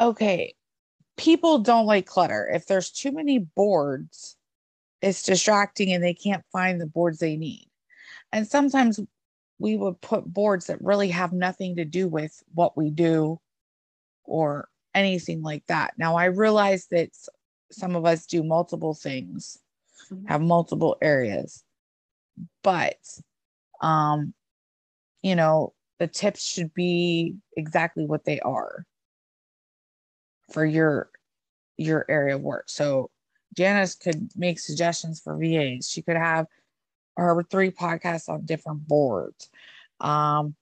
Okay. 0.00 0.54
People 1.16 1.58
don't 1.60 1.86
like 1.86 2.06
clutter. 2.06 2.50
If 2.52 2.66
there's 2.66 2.90
too 2.90 3.12
many 3.12 3.38
boards, 3.38 4.36
it's 5.00 5.22
distracting 5.22 5.92
and 5.92 6.02
they 6.02 6.14
can't 6.14 6.44
find 6.52 6.80
the 6.80 6.86
boards 6.86 7.18
they 7.18 7.36
need. 7.36 7.69
And 8.32 8.46
sometimes 8.46 9.00
we 9.58 9.76
would 9.76 10.00
put 10.00 10.24
boards 10.24 10.66
that 10.66 10.80
really 10.80 11.08
have 11.08 11.32
nothing 11.32 11.76
to 11.76 11.84
do 11.84 12.08
with 12.08 12.42
what 12.54 12.76
we 12.76 12.90
do 12.90 13.40
or 14.24 14.68
anything 14.94 15.42
like 15.42 15.64
that. 15.66 15.94
Now, 15.98 16.16
I 16.16 16.26
realize 16.26 16.86
that 16.90 17.10
some 17.70 17.94
of 17.94 18.04
us 18.04 18.26
do 18.26 18.42
multiple 18.42 18.94
things, 18.94 19.58
mm-hmm. 20.10 20.26
have 20.26 20.40
multiple 20.40 20.96
areas, 21.02 21.62
but 22.62 22.96
um, 23.80 24.34
you 25.22 25.36
know, 25.36 25.74
the 25.98 26.06
tips 26.06 26.42
should 26.42 26.72
be 26.74 27.36
exactly 27.56 28.06
what 28.06 28.24
they 28.24 28.40
are 28.40 28.86
for 30.52 30.64
your 30.64 31.10
your 31.76 32.04
area 32.08 32.36
of 32.36 32.42
work. 32.42 32.68
So 32.68 33.10
Janis 33.56 33.94
could 33.94 34.30
make 34.36 34.58
suggestions 34.58 35.20
for 35.20 35.36
VAs. 35.36 35.88
She 35.88 36.02
could 36.02 36.16
have 36.16 36.46
her 37.20 37.42
three 37.42 37.70
podcasts 37.70 38.28
on 38.28 38.44
different 38.44 38.86
boards. 38.86 39.50
Um, 40.00 40.54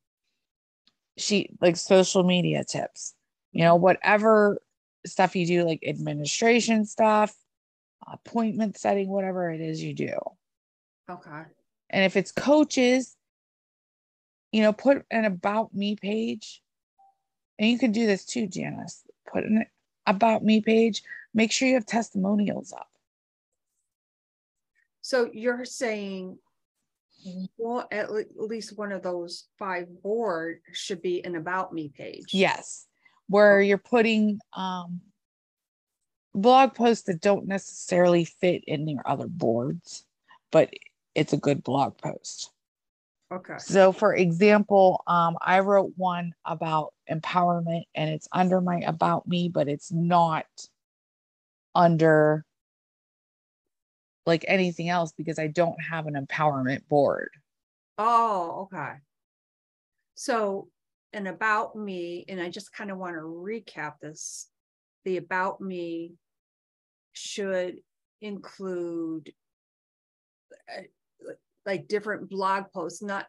she 1.16 1.50
like 1.60 1.76
social 1.76 2.22
media 2.22 2.64
tips, 2.64 3.14
you 3.52 3.64
know, 3.64 3.76
whatever 3.76 4.60
stuff 5.06 5.36
you 5.36 5.46
do, 5.46 5.64
like 5.64 5.82
administration 5.86 6.84
stuff, 6.84 7.34
appointment 8.06 8.78
setting, 8.78 9.08
whatever 9.08 9.50
it 9.50 9.60
is 9.60 9.82
you 9.82 9.94
do. 9.94 10.12
Okay. 11.10 11.42
And 11.90 12.04
if 12.04 12.16
it's 12.16 12.32
coaches, 12.32 13.16
you 14.52 14.62
know, 14.62 14.72
put 14.72 15.04
an 15.10 15.24
about 15.24 15.74
me 15.74 15.96
page. 15.96 16.62
And 17.58 17.68
you 17.68 17.78
can 17.78 17.92
do 17.92 18.06
this 18.06 18.24
too, 18.24 18.46
Janis. 18.46 19.02
Put 19.32 19.44
an 19.44 19.66
about 20.06 20.44
me 20.44 20.60
page. 20.60 21.02
Make 21.34 21.52
sure 21.52 21.68
you 21.68 21.74
have 21.74 21.86
testimonials 21.86 22.72
up. 22.72 22.88
So 25.00 25.30
you're 25.32 25.64
saying 25.64 26.38
well, 27.56 27.86
at 27.90 28.10
least 28.36 28.76
one 28.78 28.92
of 28.92 29.02
those 29.02 29.48
five 29.58 29.86
board 30.02 30.60
should 30.72 31.02
be 31.02 31.24
an 31.24 31.36
about 31.36 31.72
me 31.72 31.92
page. 31.96 32.32
Yes, 32.32 32.86
where 33.28 33.60
you're 33.60 33.78
putting 33.78 34.40
um, 34.54 35.00
blog 36.34 36.74
posts 36.74 37.04
that 37.04 37.20
don't 37.20 37.46
necessarily 37.46 38.24
fit 38.24 38.64
in 38.66 38.88
your 38.88 39.02
other 39.06 39.26
boards, 39.26 40.04
but 40.50 40.72
it's 41.14 41.32
a 41.32 41.38
good 41.38 41.62
blog 41.62 41.98
post. 41.98 42.50
Okay. 43.30 43.56
So, 43.58 43.92
for 43.92 44.14
example, 44.14 45.02
um, 45.06 45.36
I 45.42 45.60
wrote 45.60 45.92
one 45.96 46.32
about 46.46 46.94
empowerment 47.10 47.82
and 47.94 48.08
it's 48.08 48.28
under 48.32 48.60
my 48.60 48.80
about 48.86 49.28
me, 49.28 49.50
but 49.52 49.68
it's 49.68 49.92
not 49.92 50.46
under 51.74 52.44
like 54.28 54.44
anything 54.46 54.90
else 54.90 55.12
because 55.16 55.38
I 55.38 55.46
don't 55.46 55.80
have 55.80 56.06
an 56.06 56.14
empowerment 56.14 56.86
board. 56.86 57.30
Oh, 57.96 58.68
okay. 58.72 58.92
So, 60.14 60.68
and 61.14 61.26
about 61.26 61.74
me, 61.74 62.26
and 62.28 62.38
I 62.38 62.50
just 62.50 62.72
kind 62.72 62.90
of 62.90 62.98
want 62.98 63.14
to 63.14 63.22
recap 63.22 63.94
this 64.02 64.48
the 65.04 65.16
about 65.16 65.62
me 65.62 66.12
should 67.12 67.78
include 68.20 69.32
uh, 70.70 70.82
like 71.64 71.88
different 71.88 72.28
blog 72.28 72.64
posts 72.74 73.02
not 73.02 73.26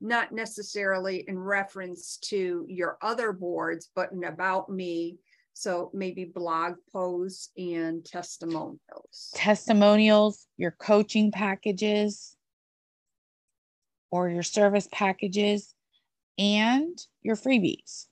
not 0.00 0.32
necessarily 0.32 1.24
in 1.28 1.38
reference 1.38 2.16
to 2.16 2.66
your 2.68 2.96
other 3.02 3.32
boards 3.32 3.90
but 3.94 4.12
an 4.12 4.24
about 4.24 4.68
me 4.68 5.18
so 5.54 5.90
maybe 5.92 6.24
blog 6.24 6.74
posts 6.92 7.50
and 7.56 8.04
testimonials. 8.04 9.32
Testimonials, 9.34 10.46
your 10.56 10.72
coaching 10.72 11.30
packages 11.30 12.36
or 14.10 14.28
your 14.28 14.42
service 14.42 14.88
packages 14.92 15.74
and 16.38 16.98
your 17.22 17.36
freebies. 17.36 18.06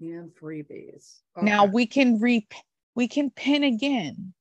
And 0.00 0.30
freebies. 0.34 1.20
Okay. 1.36 1.46
Now 1.46 1.64
we 1.64 1.86
can 1.86 2.18
re 2.20 2.46
we 2.94 3.08
can 3.08 3.30
pin 3.30 3.62
again, 3.62 4.34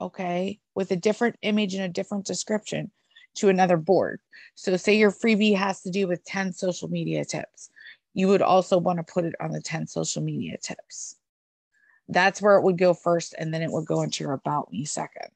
okay, 0.00 0.60
with 0.74 0.90
a 0.90 0.96
different 0.96 1.36
image 1.42 1.74
and 1.74 1.84
a 1.84 1.88
different 1.88 2.26
description 2.26 2.90
to 3.36 3.48
another 3.48 3.76
board. 3.76 4.20
So 4.54 4.76
say 4.76 4.96
your 4.96 5.12
freebie 5.12 5.56
has 5.56 5.82
to 5.82 5.90
do 5.90 6.06
with 6.06 6.24
10 6.24 6.52
social 6.52 6.88
media 6.88 7.24
tips 7.24 7.70
you 8.14 8.28
would 8.28 8.42
also 8.42 8.78
want 8.78 8.98
to 8.98 9.12
put 9.12 9.24
it 9.24 9.34
on 9.40 9.50
the 9.50 9.60
10 9.60 9.86
social 9.86 10.22
media 10.22 10.56
tips. 10.58 11.16
That's 12.08 12.40
where 12.40 12.56
it 12.56 12.62
would 12.62 12.78
go 12.78 12.94
first, 12.94 13.34
and 13.38 13.52
then 13.52 13.62
it 13.62 13.70
would 13.70 13.86
go 13.86 14.02
into 14.02 14.24
your 14.24 14.32
About 14.32 14.72
Me 14.72 14.84
second. 14.84 15.30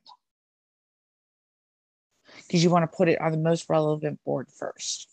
Because 2.47 2.65
you 2.65 2.71
want 2.71 2.91
to 2.91 2.97
put 2.97 3.09
it 3.09 3.21
on 3.21 3.33
the 3.33 3.39
most 3.39 3.69
relevant 3.69 4.19
board 4.25 4.49
first. 4.51 5.09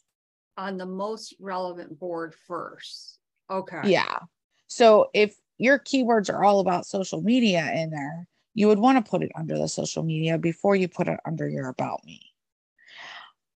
On 0.57 0.77
the 0.77 0.85
most 0.85 1.33
relevant 1.39 1.99
board 1.99 2.33
first. 2.47 3.19
Okay. 3.49 3.81
Yeah. 3.85 4.19
So 4.67 5.09
if 5.13 5.35
your 5.57 5.79
keywords 5.79 6.33
are 6.33 6.43
all 6.43 6.59
about 6.59 6.85
social 6.85 7.21
media 7.21 7.69
in 7.73 7.89
there, 7.89 8.27
you 8.53 8.67
would 8.67 8.79
want 8.79 9.03
to 9.03 9.09
put 9.09 9.23
it 9.23 9.31
under 9.35 9.57
the 9.57 9.67
social 9.67 10.03
media 10.03 10.37
before 10.37 10.75
you 10.75 10.87
put 10.87 11.07
it 11.07 11.19
under 11.25 11.47
your 11.47 11.67
About 11.67 12.03
Me. 12.05 12.21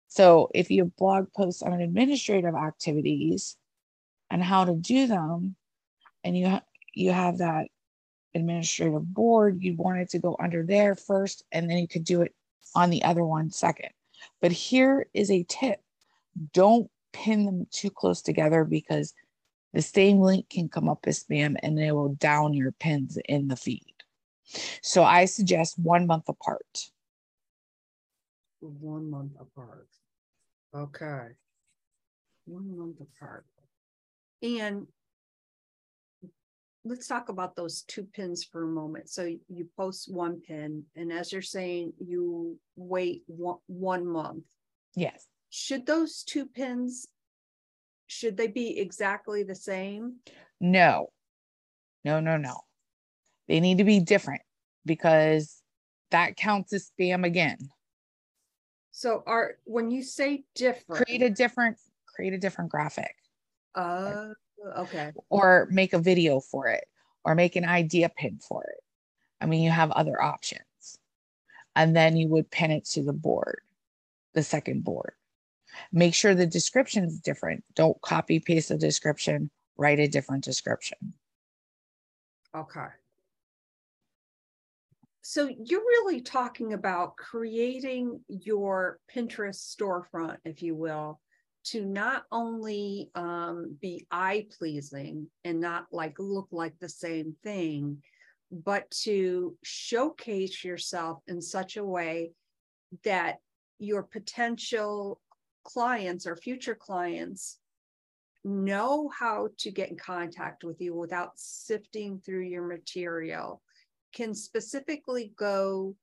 So 0.08 0.50
if 0.54 0.70
you 0.70 0.92
blog 0.98 1.32
posts 1.32 1.62
on 1.62 1.80
administrative 1.80 2.54
activities, 2.54 3.56
and 4.32 4.42
how 4.42 4.64
to 4.64 4.74
do 4.74 5.06
them. 5.06 5.54
And 6.24 6.36
you 6.36 6.58
you 6.94 7.12
have 7.12 7.38
that 7.38 7.68
administrative 8.34 9.12
board 9.12 9.62
you 9.62 9.76
want 9.76 10.00
it 10.00 10.08
to 10.08 10.18
go 10.18 10.34
under 10.40 10.64
there 10.64 10.94
first 10.94 11.44
and 11.52 11.68
then 11.68 11.76
you 11.76 11.86
could 11.86 12.04
do 12.04 12.22
it 12.22 12.34
on 12.74 12.88
the 12.88 13.04
other 13.04 13.24
one 13.24 13.50
second. 13.50 13.90
But 14.40 14.52
here 14.52 15.06
is 15.12 15.30
a 15.30 15.44
tip. 15.48 15.80
Don't 16.54 16.90
pin 17.12 17.44
them 17.44 17.66
too 17.70 17.90
close 17.90 18.22
together 18.22 18.64
because 18.64 19.12
the 19.74 19.82
same 19.82 20.18
link 20.18 20.48
can 20.48 20.70
come 20.70 20.88
up 20.88 21.00
as 21.06 21.22
spam 21.22 21.56
and 21.62 21.76
they 21.76 21.92
will 21.92 22.14
down 22.14 22.54
your 22.54 22.72
pins 22.72 23.18
in 23.28 23.48
the 23.48 23.56
feed. 23.56 23.84
So 24.82 25.04
i 25.04 25.26
suggest 25.26 25.78
one 25.78 26.06
month 26.06 26.28
apart. 26.28 26.90
One 28.60 29.10
month 29.10 29.32
apart. 29.38 29.88
Okay. 30.74 31.34
One 32.46 32.76
month 32.78 32.96
apart 33.00 33.44
and 34.42 34.86
let's 36.84 37.06
talk 37.06 37.28
about 37.28 37.54
those 37.54 37.82
two 37.82 38.04
pins 38.04 38.44
for 38.44 38.64
a 38.64 38.68
moment. 38.68 39.08
So 39.08 39.24
you 39.24 39.68
post 39.76 40.12
one 40.12 40.40
pin, 40.40 40.84
and 40.96 41.12
as 41.12 41.32
you're 41.32 41.42
saying, 41.42 41.92
you 41.98 42.58
wait 42.76 43.22
one, 43.26 43.58
one 43.66 44.06
month. 44.06 44.44
Yes. 44.96 45.26
Should 45.50 45.86
those 45.86 46.22
two 46.22 46.46
pins 46.46 47.06
should 48.12 48.36
they 48.36 48.46
be 48.46 48.78
exactly 48.78 49.42
the 49.42 49.54
same? 49.54 50.16
No. 50.60 51.08
No, 52.04 52.20
no, 52.20 52.36
no. 52.36 52.60
They 53.48 53.58
need 53.58 53.78
to 53.78 53.84
be 53.84 54.00
different 54.00 54.42
because 54.84 55.62
that 56.10 56.36
counts 56.36 56.72
as 56.74 56.90
spam 56.90 57.24
again. 57.24 57.56
So 58.90 59.22
are 59.26 59.54
when 59.64 59.90
you 59.90 60.02
say 60.02 60.44
different 60.54 61.06
create 61.06 61.22
a 61.22 61.30
different 61.30 61.78
create 62.06 62.34
a 62.34 62.38
different 62.38 62.70
graphic. 62.70 63.14
Uh, 63.74 64.28
okay. 64.76 65.12
Or 65.28 65.68
make 65.70 65.92
a 65.92 65.98
video 65.98 66.40
for 66.40 66.68
it 66.68 66.84
or 67.24 67.34
make 67.34 67.56
an 67.56 67.64
idea 67.64 68.08
pin 68.08 68.38
for 68.38 68.64
it. 68.64 68.82
I 69.40 69.46
mean, 69.46 69.62
you 69.62 69.70
have 69.70 69.90
other 69.90 70.20
options. 70.20 70.62
And 71.74 71.96
then 71.96 72.16
you 72.16 72.28
would 72.28 72.50
pin 72.50 72.70
it 72.70 72.84
to 72.90 73.02
the 73.02 73.12
board, 73.12 73.60
the 74.34 74.42
second 74.42 74.84
board. 74.84 75.14
Make 75.90 76.14
sure 76.14 76.34
the 76.34 76.46
description 76.46 77.04
is 77.04 77.18
different. 77.18 77.64
Don't 77.74 78.00
copy 78.02 78.40
paste 78.40 78.68
the 78.68 78.76
description, 78.76 79.50
write 79.76 80.00
a 80.00 80.06
different 80.06 80.44
description. 80.44 81.14
Okay. 82.54 82.88
So 85.22 85.48
you're 85.48 85.80
really 85.80 86.20
talking 86.20 86.74
about 86.74 87.16
creating 87.16 88.20
your 88.28 88.98
Pinterest 89.14 89.74
storefront, 89.74 90.36
if 90.44 90.62
you 90.62 90.74
will, 90.74 91.20
to 91.64 91.84
not 91.84 92.24
only 92.32 93.10
um, 93.14 93.76
be 93.80 94.06
eye 94.10 94.46
pleasing 94.58 95.28
and 95.44 95.60
not 95.60 95.86
like 95.92 96.16
look 96.18 96.48
like 96.50 96.74
the 96.78 96.88
same 96.88 97.36
thing, 97.42 98.02
but 98.50 98.90
to 98.90 99.56
showcase 99.62 100.64
yourself 100.64 101.20
in 101.26 101.40
such 101.40 101.76
a 101.76 101.84
way 101.84 102.32
that 103.04 103.38
your 103.78 104.02
potential 104.02 105.20
clients 105.64 106.26
or 106.26 106.36
future 106.36 106.74
clients 106.74 107.58
know 108.44 109.08
how 109.16 109.48
to 109.58 109.70
get 109.70 109.90
in 109.90 109.96
contact 109.96 110.64
with 110.64 110.80
you 110.80 110.94
without 110.94 111.30
sifting 111.36 112.20
through 112.24 112.42
your 112.42 112.66
material, 112.66 113.62
can 114.12 114.34
specifically 114.34 115.32
go 115.36 115.94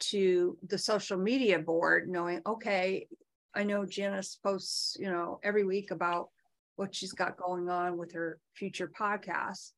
to 0.00 0.56
the 0.66 0.78
social 0.78 1.16
media 1.16 1.58
board 1.58 2.08
knowing, 2.08 2.40
okay, 2.46 3.06
I 3.54 3.64
know 3.64 3.86
Janis 3.86 4.38
posts, 4.42 4.96
you 4.98 5.10
know, 5.10 5.40
every 5.42 5.64
week 5.64 5.90
about 5.90 6.30
what 6.76 6.94
she's 6.94 7.12
got 7.12 7.36
going 7.36 7.68
on 7.68 7.96
with 7.96 8.12
her 8.12 8.38
future 8.54 8.90
podcast. 8.98 9.72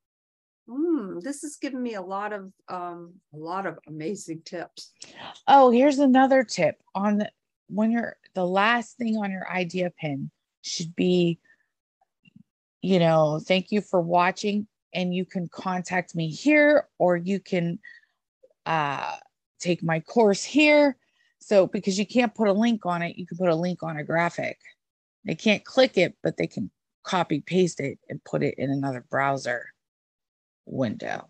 Mm, 0.69 1.23
this 1.23 1.45
is 1.45 1.57
giving 1.57 1.83
me 1.83 1.95
a 1.95 2.03
lot 2.03 2.33
of 2.33 2.53
um 2.69 3.15
a 3.33 3.37
lot 3.37 3.67
of 3.67 3.79
amazing 3.87 4.43
tips. 4.45 4.93
Oh, 5.47 5.71
here's 5.71 5.99
another 5.99 6.43
tip 6.43 6.83
on 6.95 7.19
the, 7.19 7.31
when 7.69 7.91
you're 7.93 8.17
the 8.35 8.47
last 8.47 8.97
thing 8.97 9.17
on 9.17 9.31
your 9.31 9.49
idea 9.51 9.91
pin 9.91 10.31
should 10.63 10.95
be 10.97 11.39
you 12.83 13.01
know, 13.01 13.41
thank 13.45 13.73
you 13.73 13.81
for 13.81 14.01
watching 14.01 14.67
and 14.95 15.13
you 15.13 15.25
can 15.25 15.49
contact 15.49 16.15
me 16.15 16.29
here 16.29 16.89
or 16.99 17.17
you 17.17 17.41
can 17.41 17.79
uh 18.65 19.17
take 19.61 19.83
my 19.83 20.01
course 20.01 20.43
here. 20.43 20.97
So 21.47 21.69
because 21.69 21.97
you 21.97 22.05
can't 22.05 22.35
put 22.35 22.49
a 22.49 22.53
link 22.53 22.85
on 22.87 23.03
it, 23.03 23.17
you 23.17 23.25
can 23.25 23.39
put 23.39 23.51
a 23.51 23.55
link 23.55 23.85
on 23.85 23.97
a 23.97 24.03
graphic. 24.03 24.59
They 25.25 25.37
can't 25.37 25.65
click 25.65 25.97
it, 25.97 26.17
but 26.21 26.37
they 26.37 26.49
can 26.49 26.73
copy 27.05 27.41
paste 27.41 27.79
it 27.79 28.01
and 28.09 28.23
put 28.25 28.43
it 28.43 28.57
in 28.59 28.69
another 28.69 29.05
browser 29.09 29.67
window. 30.65 31.29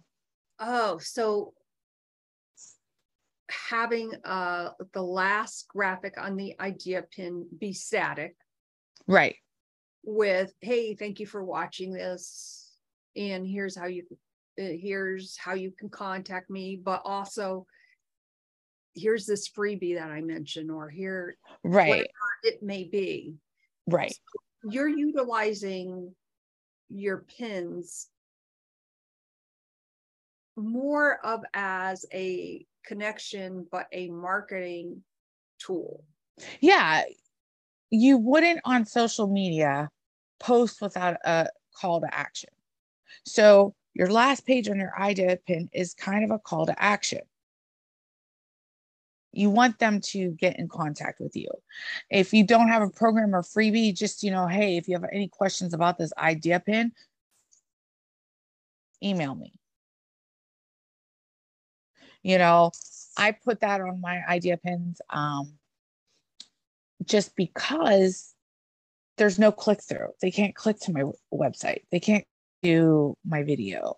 Oh, 0.59 0.97
so 0.97 1.53
having 3.69 4.11
uh 4.25 4.71
the 4.95 5.03
last 5.03 5.69
graphic 5.69 6.15
on 6.17 6.35
the 6.35 6.59
idea 6.61 7.05
pin 7.15 7.47
be 7.61 7.75
static 7.75 8.35
Right. 9.07 9.37
with 10.03 10.53
hey 10.63 10.95
thank 10.95 11.21
you 11.21 11.27
for 11.27 11.45
watching 11.45 11.93
this 11.93 12.73
and 13.17 13.47
here's 13.47 13.77
how 13.77 13.87
you 13.87 14.03
uh, 14.59 14.65
here's 14.81 15.37
how 15.37 15.53
you 15.55 15.71
can 15.71 15.91
contact 15.91 16.51
me 16.51 16.81
but 16.83 17.03
also 17.05 17.67
here's 18.97 19.27
this 19.27 19.49
freebie 19.49 19.95
that 19.97 20.11
i 20.11 20.21
mentioned 20.21 20.71
or 20.71 20.89
here 20.89 21.37
Right. 21.63 22.07
it 22.43 22.63
may 22.63 22.85
be 22.85 23.35
Right. 23.87 24.15
you're 24.69 24.89
utilizing 24.89 26.15
your 26.89 27.25
pins 27.39 28.09
more 30.57 31.19
of 31.25 31.45
as 31.55 32.07
a 32.13 32.65
connection 32.85 33.67
but 33.71 33.87
a 33.93 34.09
marketing 34.09 35.03
tool 35.59 36.05
Yeah. 36.61 37.03
You 37.91 38.19
wouldn't 38.19 38.61
on 38.65 38.85
social 38.85 39.27
media 39.27 39.91
post 40.41 40.83
without 40.83 41.17
a 41.25 41.49
call 41.75 42.01
to 42.01 42.13
action. 42.13 42.51
So 43.25 43.75
your 43.95 44.11
last 44.11 44.45
page 44.45 44.69
on 44.69 44.79
your 44.79 44.99
idea 45.01 45.39
pin 45.47 45.69
is 45.73 45.95
kind 45.95 46.25
of 46.25 46.31
a 46.31 46.39
call 46.39 46.67
to 46.67 46.83
action. 46.83 47.21
You 49.37 49.51
want 49.51 49.79
them 49.79 50.01
to 50.13 50.31
get 50.31 50.59
in 50.59 50.69
contact 50.69 51.21
with 51.21 51.37
you. 51.37 51.49
If 52.11 52.33
you 52.33 52.45
don't 52.45 52.69
have 52.69 52.83
a 52.83 52.91
program 52.91 53.35
or 53.35 53.43
freebie, 53.43 53.95
just, 53.95 54.23
you 54.23 54.31
know, 54.31 54.47
hey, 54.47 54.77
if 54.77 54.89
you 54.89 54.95
have 54.95 55.09
any 55.13 55.29
questions 55.29 55.75
about 55.75 55.99
this 55.99 56.13
idea 56.19 56.61
pin, 56.61 56.93
email 59.03 59.35
me. 59.35 59.53
You 62.23 62.39
know, 62.39 62.73
I 63.17 63.33
put 63.33 63.61
that 63.61 63.81
on 63.81 64.01
my 64.01 64.23
idea 64.29 64.57
pins 64.57 65.01
um, 65.11 65.53
just 67.05 67.37
because 67.37 68.35
there's 69.17 69.39
no 69.39 69.53
click 69.53 69.81
through. 69.83 70.09
They 70.21 70.31
can't 70.31 70.55
click 70.55 70.81
to 70.81 70.93
my 70.93 71.05
website. 71.33 71.83
They 71.93 72.01
can't 72.01 72.25
do 72.63 73.17
my 73.25 73.43
video. 73.43 73.95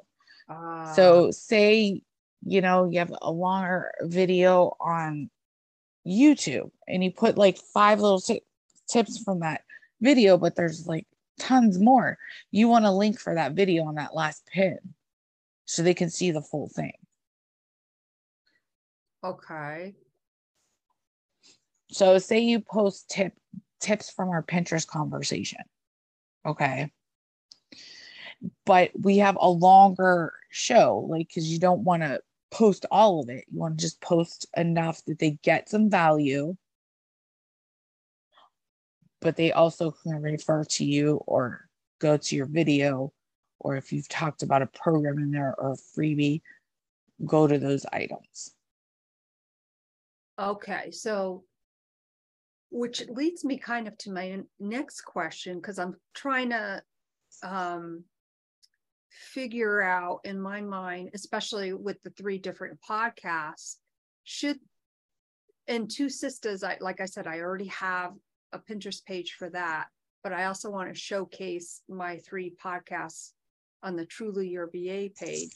Ah, 0.49 0.93
So 0.95 1.31
say, 1.31 2.03
you 2.45 2.61
know, 2.61 2.89
you 2.89 2.99
have 2.99 3.13
a 3.21 3.31
longer 3.31 3.93
video 4.03 4.77
on 4.81 5.31
YouTube 6.07 6.71
and 6.87 7.05
you 7.05 7.11
put 7.13 7.37
like 7.37 7.59
five 7.59 8.01
little 8.01 8.21
ti- 8.21 8.43
tips 8.89 9.23
from 9.23 9.41
that 9.41 9.63
video, 10.01 10.39
but 10.39 10.57
there's 10.57 10.87
like 10.87 11.07
tons 11.39 11.79
more. 11.79 12.19
You 12.51 12.69
want 12.69 12.85
a 12.85 12.91
link 12.91 13.19
for 13.21 13.35
that 13.35 13.53
video 13.53 13.85
on 13.85 13.97
that 13.97 14.15
last 14.15 14.47
pin 14.47 14.79
so 15.65 15.83
they 15.83 15.95
can 15.95 16.11
see 16.11 16.31
the 16.31 16.43
full 16.43 16.69
thing. 16.69 16.93
okay 19.25 19.95
So 21.91 22.19
say 22.19 22.41
you 22.41 22.61
post 22.61 23.09
tip 23.09 23.33
tips 23.81 24.11
from 24.11 24.29
our 24.29 24.43
Pinterest 24.43 24.87
conversation. 24.87 25.61
Okay. 26.47 26.93
But 28.65 28.91
we 28.99 29.19
have 29.19 29.37
a 29.41 29.49
longer 29.49 30.35
show, 30.51 31.07
like 31.09 31.29
because 31.29 31.51
you 31.51 31.59
don't 31.59 31.85
want 31.85 32.03
to 32.03 32.21
post 32.51 32.87
all 32.91 33.21
of 33.21 33.29
it. 33.29 33.45
You 33.51 33.61
want 33.61 33.79
to 33.79 33.83
just 33.83 34.01
post 34.01 34.47
enough 34.57 35.05
that 35.07 35.19
they 35.19 35.39
get 35.43 35.69
some 35.69 35.91
value. 35.91 36.57
But 39.21 39.37
they 39.37 39.53
also 39.53 39.91
can 39.91 40.23
refer 40.23 40.65
to 40.65 40.85
you 40.85 41.21
or 41.27 41.69
go 41.99 42.17
to 42.17 42.37
your 42.37 42.47
video, 42.47 43.13
or 43.59 43.77
if 43.77 43.93
you've 43.93 44.09
talked 44.09 44.43
about 44.43 44.63
a 44.63 44.67
program 44.67 45.19
in 45.19 45.33
there 45.33 45.55
or 45.59 45.73
a 45.73 45.77
freebie, 45.77 46.41
go 47.25 47.47
to 47.47 47.59
those 47.59 47.85
items. 47.93 48.55
Okay, 50.39 50.93
so 50.93 51.43
which 52.71 53.03
leads 53.09 53.45
me 53.45 53.59
kind 53.59 53.89
of 53.89 53.97
to 53.99 54.13
my 54.13 54.41
next 54.61 55.01
question 55.01 55.57
because 55.57 55.79
I'm 55.79 55.97
trying 56.15 56.51
to 56.51 56.83
um 57.43 58.05
figure 59.19 59.83
out 59.83 60.21
in 60.25 60.41
my 60.41 60.61
mind, 60.61 61.11
especially 61.15 61.73
with 61.73 62.03
the 62.03 62.11
three 62.11 62.39
different 62.39 62.79
podcasts, 62.89 63.77
should 64.25 64.59
and 65.67 65.91
two 65.91 66.09
sisters, 66.09 66.63
I 66.63 66.79
like 66.81 67.01
I 67.01 67.05
said, 67.05 67.27
I 67.27 67.41
already 67.41 67.67
have 67.67 68.13
a 68.53 68.59
Pinterest 68.59 69.05
page 69.05 69.35
for 69.39 69.51
that, 69.51 69.89
but 70.23 70.33
I 70.33 70.45
also 70.45 70.71
want 70.71 70.89
to 70.89 70.99
showcase 70.99 71.83
my 71.89 72.19
three 72.19 72.55
podcasts 72.63 73.33
on 73.83 73.97
the 73.97 74.07
Truly 74.07 74.49
Your 74.49 74.67
VA 74.67 75.11
page. 75.15 75.53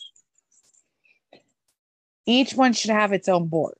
Each 2.26 2.54
one 2.54 2.72
should 2.72 2.90
have 2.90 3.12
its 3.12 3.28
own 3.28 3.48
board. 3.48 3.74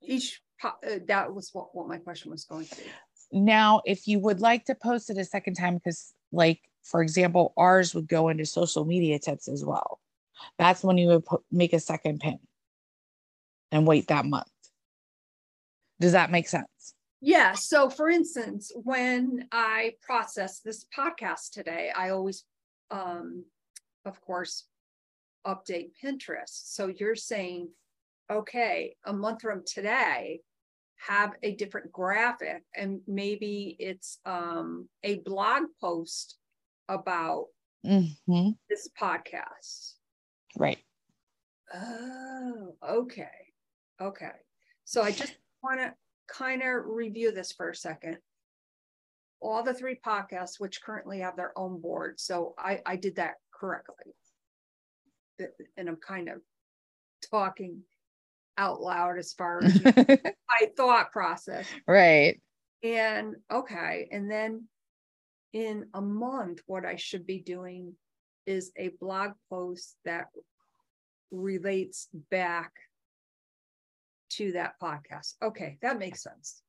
Each 0.00 0.40
uh, 0.62 0.70
that 1.06 1.32
was 1.32 1.50
what, 1.52 1.74
what 1.74 1.88
my 1.88 1.98
question 1.98 2.30
was 2.30 2.44
going 2.44 2.66
to 2.66 2.76
be. 2.76 2.82
Now, 3.30 3.82
if 3.84 4.06
you 4.08 4.18
would 4.20 4.40
like 4.40 4.64
to 4.66 4.74
post 4.74 5.10
it 5.10 5.18
a 5.18 5.24
second 5.24 5.54
time, 5.54 5.74
because, 5.74 6.14
like, 6.32 6.60
for 6.88 7.02
example, 7.02 7.52
ours 7.56 7.94
would 7.94 8.08
go 8.08 8.28
into 8.28 8.46
social 8.46 8.84
media 8.86 9.18
tips 9.18 9.46
as 9.46 9.62
well. 9.62 10.00
That's 10.58 10.82
when 10.82 10.96
you 10.96 11.08
would 11.08 11.26
put, 11.26 11.42
make 11.52 11.74
a 11.74 11.80
second 11.80 12.20
pin 12.20 12.38
and 13.70 13.86
wait 13.86 14.08
that 14.08 14.24
month. 14.24 14.48
Does 16.00 16.12
that 16.12 16.30
make 16.30 16.48
sense? 16.48 16.94
Yeah. 17.20 17.52
So, 17.52 17.90
for 17.90 18.08
instance, 18.08 18.72
when 18.74 19.48
I 19.52 19.94
process 20.00 20.60
this 20.60 20.86
podcast 20.96 21.50
today, 21.52 21.92
I 21.94 22.10
always, 22.10 22.44
um, 22.90 23.44
of 24.06 24.18
course, 24.22 24.64
update 25.46 25.90
Pinterest. 26.02 26.72
So 26.72 26.86
you're 26.86 27.16
saying, 27.16 27.68
okay, 28.30 28.94
a 29.04 29.12
month 29.12 29.42
from 29.42 29.62
today, 29.66 30.40
have 31.06 31.32
a 31.42 31.54
different 31.54 31.92
graphic, 31.92 32.62
and 32.74 33.00
maybe 33.06 33.76
it's 33.78 34.20
um, 34.24 34.88
a 35.02 35.16
blog 35.16 35.64
post 35.80 36.38
about 36.88 37.46
hmm 37.84 38.50
this 38.68 38.88
podcast. 39.00 39.94
Right. 40.56 40.78
Oh, 41.74 42.74
okay. 42.88 43.28
Okay. 44.00 44.30
So 44.84 45.02
I 45.02 45.10
just 45.12 45.36
want 45.62 45.80
to 45.80 45.92
kind 46.28 46.62
of 46.62 46.86
review 46.86 47.32
this 47.32 47.52
for 47.52 47.70
a 47.70 47.74
second. 47.74 48.18
All 49.40 49.62
the 49.62 49.74
three 49.74 49.98
podcasts, 50.04 50.58
which 50.58 50.82
currently 50.82 51.20
have 51.20 51.36
their 51.36 51.56
own 51.56 51.80
board. 51.80 52.18
So 52.18 52.54
I, 52.58 52.80
I 52.84 52.96
did 52.96 53.16
that 53.16 53.34
correctly. 53.52 54.14
And 55.76 55.88
I'm 55.88 55.96
kind 55.96 56.28
of 56.28 56.38
talking 57.30 57.82
out 58.56 58.80
loud 58.80 59.18
as 59.18 59.32
far 59.32 59.60
as 59.64 59.80
my 59.84 60.68
thought 60.76 61.12
process. 61.12 61.68
right. 61.86 62.40
And 62.82 63.36
okay, 63.52 64.08
and 64.12 64.30
then 64.30 64.64
in 65.52 65.86
a 65.94 66.00
month, 66.00 66.60
what 66.66 66.84
I 66.84 66.96
should 66.96 67.26
be 67.26 67.40
doing 67.40 67.94
is 68.46 68.72
a 68.76 68.90
blog 69.00 69.32
post 69.50 69.96
that 70.04 70.26
relates 71.30 72.08
back 72.30 72.72
to 74.30 74.52
that 74.52 74.74
podcast. 74.82 75.34
Okay, 75.42 75.78
that 75.82 75.98
makes 75.98 76.22
sense. 76.22 76.62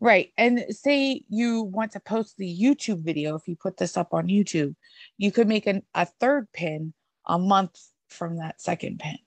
Right. 0.00 0.30
And 0.36 0.64
say 0.70 1.22
you 1.28 1.62
want 1.62 1.92
to 1.92 2.00
post 2.00 2.36
the 2.36 2.58
YouTube 2.58 3.04
video, 3.04 3.36
if 3.36 3.48
you 3.48 3.56
put 3.56 3.76
this 3.76 3.96
up 3.96 4.12
on 4.12 4.26
YouTube, 4.26 4.74
you 5.16 5.32
could 5.32 5.48
make 5.48 5.66
an, 5.66 5.82
a 5.94 6.04
third 6.04 6.48
pin 6.52 6.92
a 7.26 7.38
month 7.38 7.78
from 8.08 8.36
that 8.38 8.60
second 8.60 8.98
pin. 8.98 9.18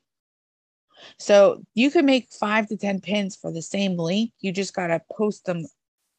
So 1.17 1.63
you 1.73 1.91
could 1.91 2.05
make 2.05 2.31
five 2.31 2.67
to 2.67 2.77
10 2.77 3.01
pins 3.01 3.35
for 3.35 3.51
the 3.51 3.61
same 3.61 3.97
link. 3.97 4.31
You 4.39 4.51
just 4.51 4.73
got 4.73 4.87
to 4.87 5.01
post 5.11 5.45
them, 5.45 5.65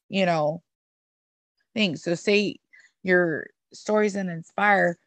you 0.08 0.26
know, 0.26 0.62
things. 1.74 2.02
So 2.02 2.14
say 2.14 2.56
your 3.02 3.48
stories 3.72 4.16
and 4.16 4.30
inspire 4.30 4.98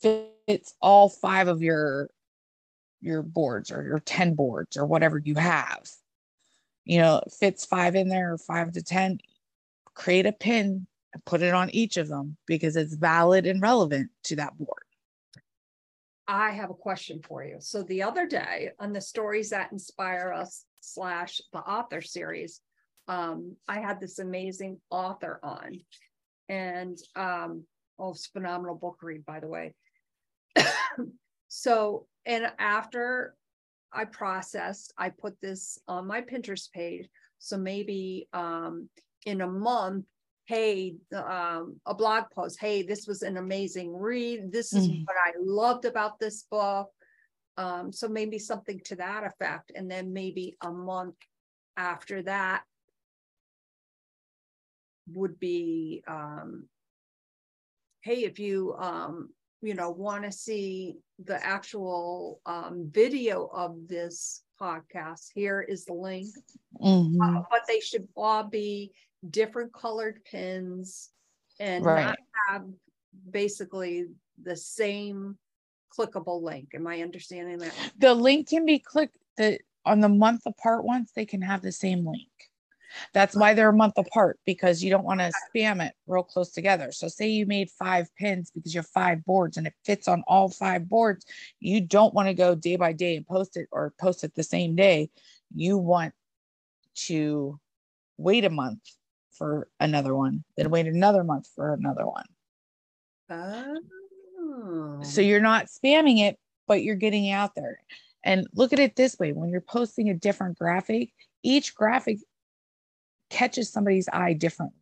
fits 0.00 0.74
all 0.80 1.08
five 1.08 1.48
of 1.48 1.62
your 1.62 2.10
your 3.00 3.22
boards 3.22 3.70
or 3.70 3.82
your 3.82 3.98
10 3.98 4.34
boards 4.34 4.76
or 4.76 4.86
whatever 4.86 5.18
you 5.18 5.34
have 5.34 5.88
you 6.84 6.98
know, 6.98 7.22
fits 7.38 7.64
five 7.64 7.94
in 7.94 8.08
there 8.08 8.34
or 8.34 8.38
five 8.38 8.72
to 8.72 8.82
10, 8.82 9.20
create 9.94 10.26
a 10.26 10.32
pin 10.32 10.86
and 11.12 11.24
put 11.24 11.42
it 11.42 11.54
on 11.54 11.70
each 11.70 11.96
of 11.96 12.08
them 12.08 12.36
because 12.46 12.76
it's 12.76 12.94
valid 12.94 13.46
and 13.46 13.62
relevant 13.62 14.10
to 14.24 14.36
that 14.36 14.56
board. 14.58 14.82
I 16.26 16.50
have 16.52 16.70
a 16.70 16.74
question 16.74 17.20
for 17.22 17.44
you. 17.44 17.56
So 17.60 17.82
the 17.82 18.02
other 18.02 18.26
day 18.26 18.70
on 18.78 18.92
the 18.92 19.00
stories 19.00 19.50
that 19.50 19.72
inspire 19.72 20.32
us 20.32 20.64
slash 20.80 21.40
the 21.52 21.58
author 21.58 22.00
series, 22.00 22.60
um, 23.08 23.56
I 23.68 23.80
had 23.80 24.00
this 24.00 24.18
amazing 24.18 24.80
author 24.90 25.38
on, 25.42 25.80
and 26.48 26.98
um, 27.16 27.64
oh, 27.98 28.10
it's 28.10 28.26
phenomenal 28.26 28.74
book 28.74 28.98
read, 29.02 29.24
by 29.24 29.40
the 29.40 29.48
way. 29.48 29.74
so, 31.48 32.06
and 32.26 32.50
after 32.58 33.34
I 33.92 34.04
processed, 34.04 34.92
I 34.98 35.10
put 35.10 35.40
this 35.40 35.78
on 35.88 36.06
my 36.06 36.20
Pinterest 36.20 36.70
page. 36.72 37.08
So 37.38 37.56
maybe 37.56 38.28
um, 38.32 38.88
in 39.26 39.40
a 39.40 39.46
month, 39.46 40.06
hey, 40.46 40.96
um, 41.14 41.80
a 41.86 41.94
blog 41.94 42.24
post, 42.34 42.60
hey, 42.60 42.82
this 42.82 43.06
was 43.06 43.22
an 43.22 43.36
amazing 43.36 43.94
read. 43.96 44.52
This 44.52 44.72
is 44.72 44.88
mm-hmm. 44.88 45.02
what 45.04 45.16
I 45.24 45.32
loved 45.38 45.84
about 45.84 46.18
this 46.18 46.44
book. 46.50 46.90
Um, 47.56 47.92
so 47.92 48.08
maybe 48.08 48.38
something 48.38 48.80
to 48.86 48.96
that 48.96 49.24
effect. 49.24 49.72
And 49.74 49.90
then 49.90 50.12
maybe 50.12 50.56
a 50.60 50.70
month 50.70 51.16
after 51.76 52.22
that 52.22 52.64
would 55.12 55.38
be, 55.38 56.02
um, 56.06 56.66
hey, 58.02 58.24
if 58.24 58.38
you, 58.38 58.74
um, 58.78 59.30
you 59.62 59.74
know, 59.74 59.90
want 59.90 60.24
to 60.24 60.32
see 60.32 60.96
the 61.24 61.44
actual 61.44 62.40
um, 62.46 62.90
video 62.90 63.48
of 63.52 63.88
this 63.88 64.42
podcast, 64.60 65.28
here 65.34 65.62
is 65.62 65.84
the 65.84 65.94
link. 65.94 66.28
Mm-hmm. 66.82 67.20
Uh, 67.20 67.42
but 67.50 67.62
they 67.66 67.80
should 67.80 68.06
all 68.16 68.44
be 68.44 68.92
different 69.30 69.72
colored 69.72 70.20
pins 70.24 71.10
and 71.58 71.84
right. 71.84 72.06
not 72.06 72.18
have 72.48 72.64
basically 73.30 74.06
the 74.42 74.56
same 74.56 75.38
clickable 75.96 76.42
link. 76.42 76.68
Am 76.74 76.86
I 76.86 77.00
understanding 77.00 77.58
that? 77.58 77.72
The 77.98 78.14
link 78.14 78.48
can 78.48 78.66
be 78.66 78.78
clicked 78.78 79.16
the 79.36 79.58
on 79.86 80.00
the 80.00 80.08
month 80.08 80.42
apart 80.46 80.84
ones, 80.84 81.12
they 81.14 81.26
can 81.26 81.42
have 81.42 81.62
the 81.62 81.72
same 81.72 82.06
link. 82.06 82.28
That's 83.12 83.34
why 83.34 83.54
they're 83.54 83.68
a 83.68 83.72
month 83.72 83.98
apart 83.98 84.38
because 84.44 84.82
you 84.82 84.90
don't 84.90 85.04
want 85.04 85.20
to 85.20 85.32
spam 85.54 85.84
it 85.84 85.94
real 86.06 86.22
close 86.22 86.50
together. 86.50 86.92
So, 86.92 87.08
say 87.08 87.28
you 87.28 87.46
made 87.46 87.70
five 87.70 88.08
pins 88.16 88.50
because 88.50 88.74
you 88.74 88.78
have 88.78 88.88
five 88.88 89.24
boards 89.24 89.56
and 89.56 89.66
it 89.66 89.74
fits 89.84 90.08
on 90.08 90.22
all 90.26 90.48
five 90.48 90.88
boards. 90.88 91.24
You 91.60 91.80
don't 91.80 92.14
want 92.14 92.28
to 92.28 92.34
go 92.34 92.54
day 92.54 92.76
by 92.76 92.92
day 92.92 93.16
and 93.16 93.26
post 93.26 93.56
it 93.56 93.68
or 93.72 93.92
post 94.00 94.24
it 94.24 94.34
the 94.34 94.42
same 94.42 94.76
day. 94.76 95.10
You 95.54 95.78
want 95.78 96.14
to 97.06 97.58
wait 98.16 98.44
a 98.44 98.50
month 98.50 98.80
for 99.32 99.68
another 99.80 100.14
one, 100.14 100.44
then 100.56 100.70
wait 100.70 100.86
another 100.86 101.24
month 101.24 101.48
for 101.54 101.74
another 101.74 102.06
one. 102.06 102.26
Oh. 103.30 103.76
So 105.02 105.20
you're 105.20 105.40
not 105.40 105.66
spamming 105.66 106.20
it, 106.20 106.38
but 106.66 106.82
you're 106.82 106.94
getting 106.96 107.30
out 107.30 107.54
there. 107.54 107.80
And 108.24 108.46
look 108.54 108.72
at 108.72 108.78
it 108.78 108.96
this 108.96 109.18
way 109.18 109.32
when 109.32 109.50
you're 109.50 109.60
posting 109.60 110.08
a 110.08 110.14
different 110.14 110.58
graphic, 110.58 111.12
each 111.42 111.74
graphic 111.74 112.18
catches 113.34 113.70
somebody's 113.70 114.08
eye 114.12 114.32
differently. 114.32 114.78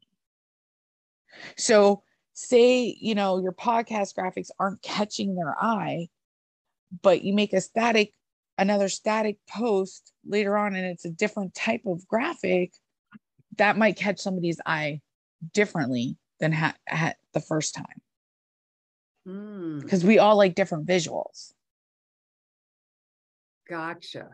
So, 1.56 2.02
say, 2.34 2.96
you 3.00 3.14
know, 3.14 3.40
your 3.40 3.52
podcast 3.52 4.14
graphics 4.14 4.50
aren't 4.58 4.82
catching 4.82 5.34
their 5.34 5.54
eye, 5.60 6.08
but 7.02 7.22
you 7.22 7.32
make 7.32 7.52
a 7.52 7.60
static, 7.60 8.12
another 8.58 8.88
static 8.88 9.38
post 9.48 10.12
later 10.26 10.56
on, 10.56 10.74
and 10.74 10.86
it's 10.86 11.04
a 11.04 11.10
different 11.10 11.54
type 11.54 11.82
of 11.86 12.06
graphic 12.06 12.72
that 13.58 13.78
might 13.78 13.96
catch 13.96 14.18
somebody's 14.20 14.60
eye 14.66 15.00
differently 15.52 16.16
than 16.40 16.52
ha- 16.52 16.76
ha- 16.88 17.14
the 17.32 17.40
first 17.40 17.74
time 17.74 18.02
because 19.24 20.02
mm. 20.02 20.08
we 20.08 20.18
all 20.18 20.36
like 20.36 20.54
different 20.54 20.86
visuals 20.86 21.52
gotcha 23.68 24.28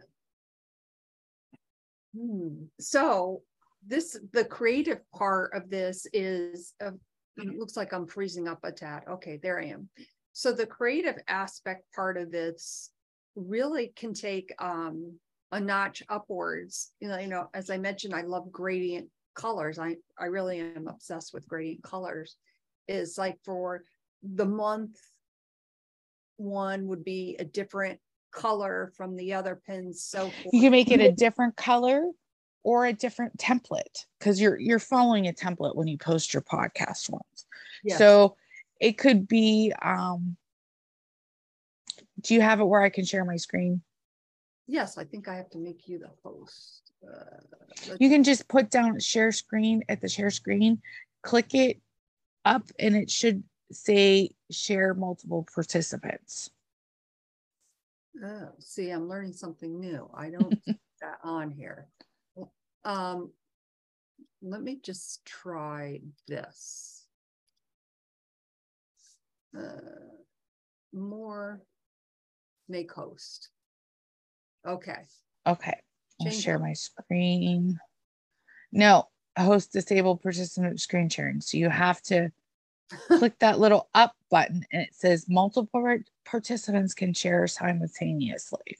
hmm. 2.17 2.65
so 2.81 3.43
this 3.87 4.19
the 4.33 4.45
creative 4.45 5.01
part 5.15 5.53
of 5.55 5.71
this 5.71 6.07
is 6.13 6.75
uh, 6.85 6.91
it 7.37 7.59
looks 7.59 7.77
like 7.77 7.93
i'm 7.93 8.07
freezing 8.07 8.49
up 8.49 8.59
a 8.65 8.73
tad 8.73 9.03
okay 9.09 9.39
there 9.43 9.61
i 9.61 9.67
am 9.67 9.89
so 10.33 10.53
the 10.53 10.67
creative 10.67 11.17
aspect 11.29 11.85
part 11.95 12.17
of 12.17 12.31
this 12.31 12.91
really 13.37 13.93
can 13.97 14.13
take 14.13 14.53
um 14.59 15.19
a 15.53 15.61
notch 15.61 16.03
upwards. 16.09 16.93
You 17.01 17.09
know, 17.09 17.19
you 17.19 17.29
know, 17.29 17.49
as 17.55 17.71
I 17.71 17.79
mentioned, 17.79 18.15
I 18.15 18.23
love 18.23 18.53
gradient 18.53 19.09
colors. 19.35 19.79
I 19.79 19.97
I 20.19 20.27
really 20.27 20.61
am 20.61 20.89
obsessed 20.89 21.33
with 21.33 21.49
gradient 21.49 21.83
colors. 21.83 22.37
Is 22.87 23.19
like 23.19 23.39
for 23.45 23.83
the 24.23 24.47
month 24.47 24.99
one 26.37 26.87
would 26.87 27.05
be 27.05 27.37
a 27.39 27.45
different 27.45 27.99
color 28.33 28.93
from 28.97 29.17
the 29.17 29.35
other 29.35 29.61
pins. 29.67 30.05
So 30.05 30.31
you 30.53 30.63
can 30.63 30.71
make 30.71 30.91
it 30.91 31.01
a 31.01 31.13
different 31.13 31.57
color 31.57 32.05
or 32.69 32.85
a 32.85 32.93
different 32.93 33.35
template 33.39 34.05
because 34.19 34.39
you're 34.39 34.59
you're 34.59 34.79
following 34.79 35.27
a 35.27 35.33
template 35.33 35.75
when 35.75 35.89
you 35.89 35.97
post 35.97 36.35
your 36.35 36.43
podcast 36.43 37.09
ones. 37.09 37.47
Yes. 37.83 37.97
So 37.97 38.37
it 38.79 38.99
could 38.99 39.27
be 39.27 39.73
um 39.81 40.37
do 42.21 42.35
you 42.35 42.43
have 42.43 42.61
it 42.61 42.65
where 42.65 42.83
I 42.83 42.91
can 42.91 43.07
share 43.07 43.25
my 43.25 43.37
screen? 43.37 43.81
Yes, 44.67 44.99
I 44.99 45.05
think 45.05 45.29
I 45.29 45.37
have 45.37 45.49
to 45.51 45.59
make 45.59 45.89
you 45.89 45.99
the 45.99 46.11
host. 46.23 46.93
Uh, 47.03 47.95
you 47.99 48.11
can 48.11 48.23
just 48.23 48.47
put 48.49 48.69
down 48.69 49.01
share 49.01 49.33
screen 49.33 49.83
at 49.89 50.03
the 50.03 50.09
share 50.09 50.31
screen, 50.31 50.83
click 51.23 51.55
it 51.55 51.81
up, 52.45 52.65
and 52.79 52.95
it 52.95 53.11
should 53.11 53.45
say 53.73 54.33
share 54.51 54.93
multiple 54.93 55.47
participants. 55.55 56.51
Oh, 58.23 58.51
see, 58.59 58.91
I'm 58.91 59.09
learning 59.09 59.33
something 59.33 59.81
new. 59.81 60.11
I 60.15 60.29
don't 60.29 60.61
that 61.01 61.19
on 61.23 61.51
here. 61.51 61.89
Um, 62.89 63.33
let 64.41 64.63
me 64.63 64.79
just 64.83 65.23
try 65.27 66.01
this. 66.27 67.05
Uh, 69.57 70.09
more 70.95 71.61
make 72.67 72.91
host. 72.91 73.51
Okay. 74.67 75.07
Okay. 75.47 75.79
I'll 76.23 76.31
share 76.31 76.59
my 76.59 76.73
screen. 76.73 77.79
No, 78.73 79.09
host 79.39 79.73
disabled 79.73 80.23
participant 80.23 80.81
screen 80.81 81.11
sharing. 81.11 81.43
So 81.43 81.59
you 81.59 81.69
have 81.69 82.01
to 82.05 82.31
click 83.09 83.39
that 83.41 83.61
little 83.61 83.91
up 83.95 84.17
button 84.31 84.65
and 84.73 84.81
it 84.81 84.95
says 84.95 85.29
multiple 85.29 85.99
participants 86.25 86.95
can 86.95 87.13
share 87.13 87.47
simultaneously. 87.47 88.79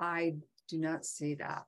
I 0.00 0.34
do 0.68 0.78
not 0.78 1.06
see 1.06 1.34
that. 1.36 1.66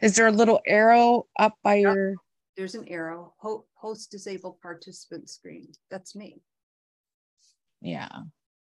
Is 0.00 0.16
there 0.16 0.26
a 0.26 0.32
little 0.32 0.60
arrow 0.66 1.26
up 1.38 1.54
by 1.62 1.76
yep. 1.76 1.94
your? 1.94 2.14
There's 2.56 2.74
an 2.74 2.86
arrow. 2.88 3.34
host 3.74 4.10
disabled 4.10 4.60
participant 4.60 5.28
screen. 5.28 5.72
That's 5.90 6.14
me. 6.14 6.42
Yeah. 7.80 8.08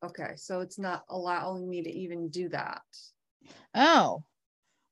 Okay, 0.04 0.32
so 0.36 0.60
it's 0.60 0.78
not 0.78 1.04
allowing 1.08 1.68
me 1.68 1.82
to 1.82 1.90
even 1.90 2.28
do 2.28 2.48
that. 2.50 2.82
Oh, 3.74 4.24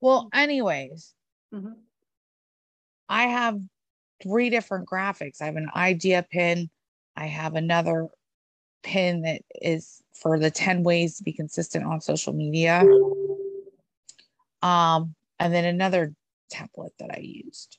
well, 0.00 0.28
anyways, 0.34 1.14
mm-hmm. 1.52 1.72
I 3.08 3.24
have 3.24 3.58
three 4.22 4.50
different 4.50 4.88
graphics. 4.88 5.40
I 5.40 5.46
have 5.46 5.56
an 5.56 5.70
idea 5.74 6.26
pin, 6.30 6.70
I 7.16 7.26
have 7.26 7.54
another 7.54 8.08
pin 8.82 9.22
that 9.22 9.42
is 9.62 10.02
for 10.12 10.38
the 10.38 10.50
10 10.50 10.82
ways 10.82 11.16
to 11.16 11.24
be 11.24 11.32
consistent 11.32 11.84
on 11.84 12.00
social 12.00 12.32
media. 12.32 12.84
Um, 14.62 15.14
and 15.38 15.52
then 15.52 15.64
another 15.64 16.14
template 16.52 16.96
that 16.98 17.10
I 17.12 17.20
used. 17.20 17.78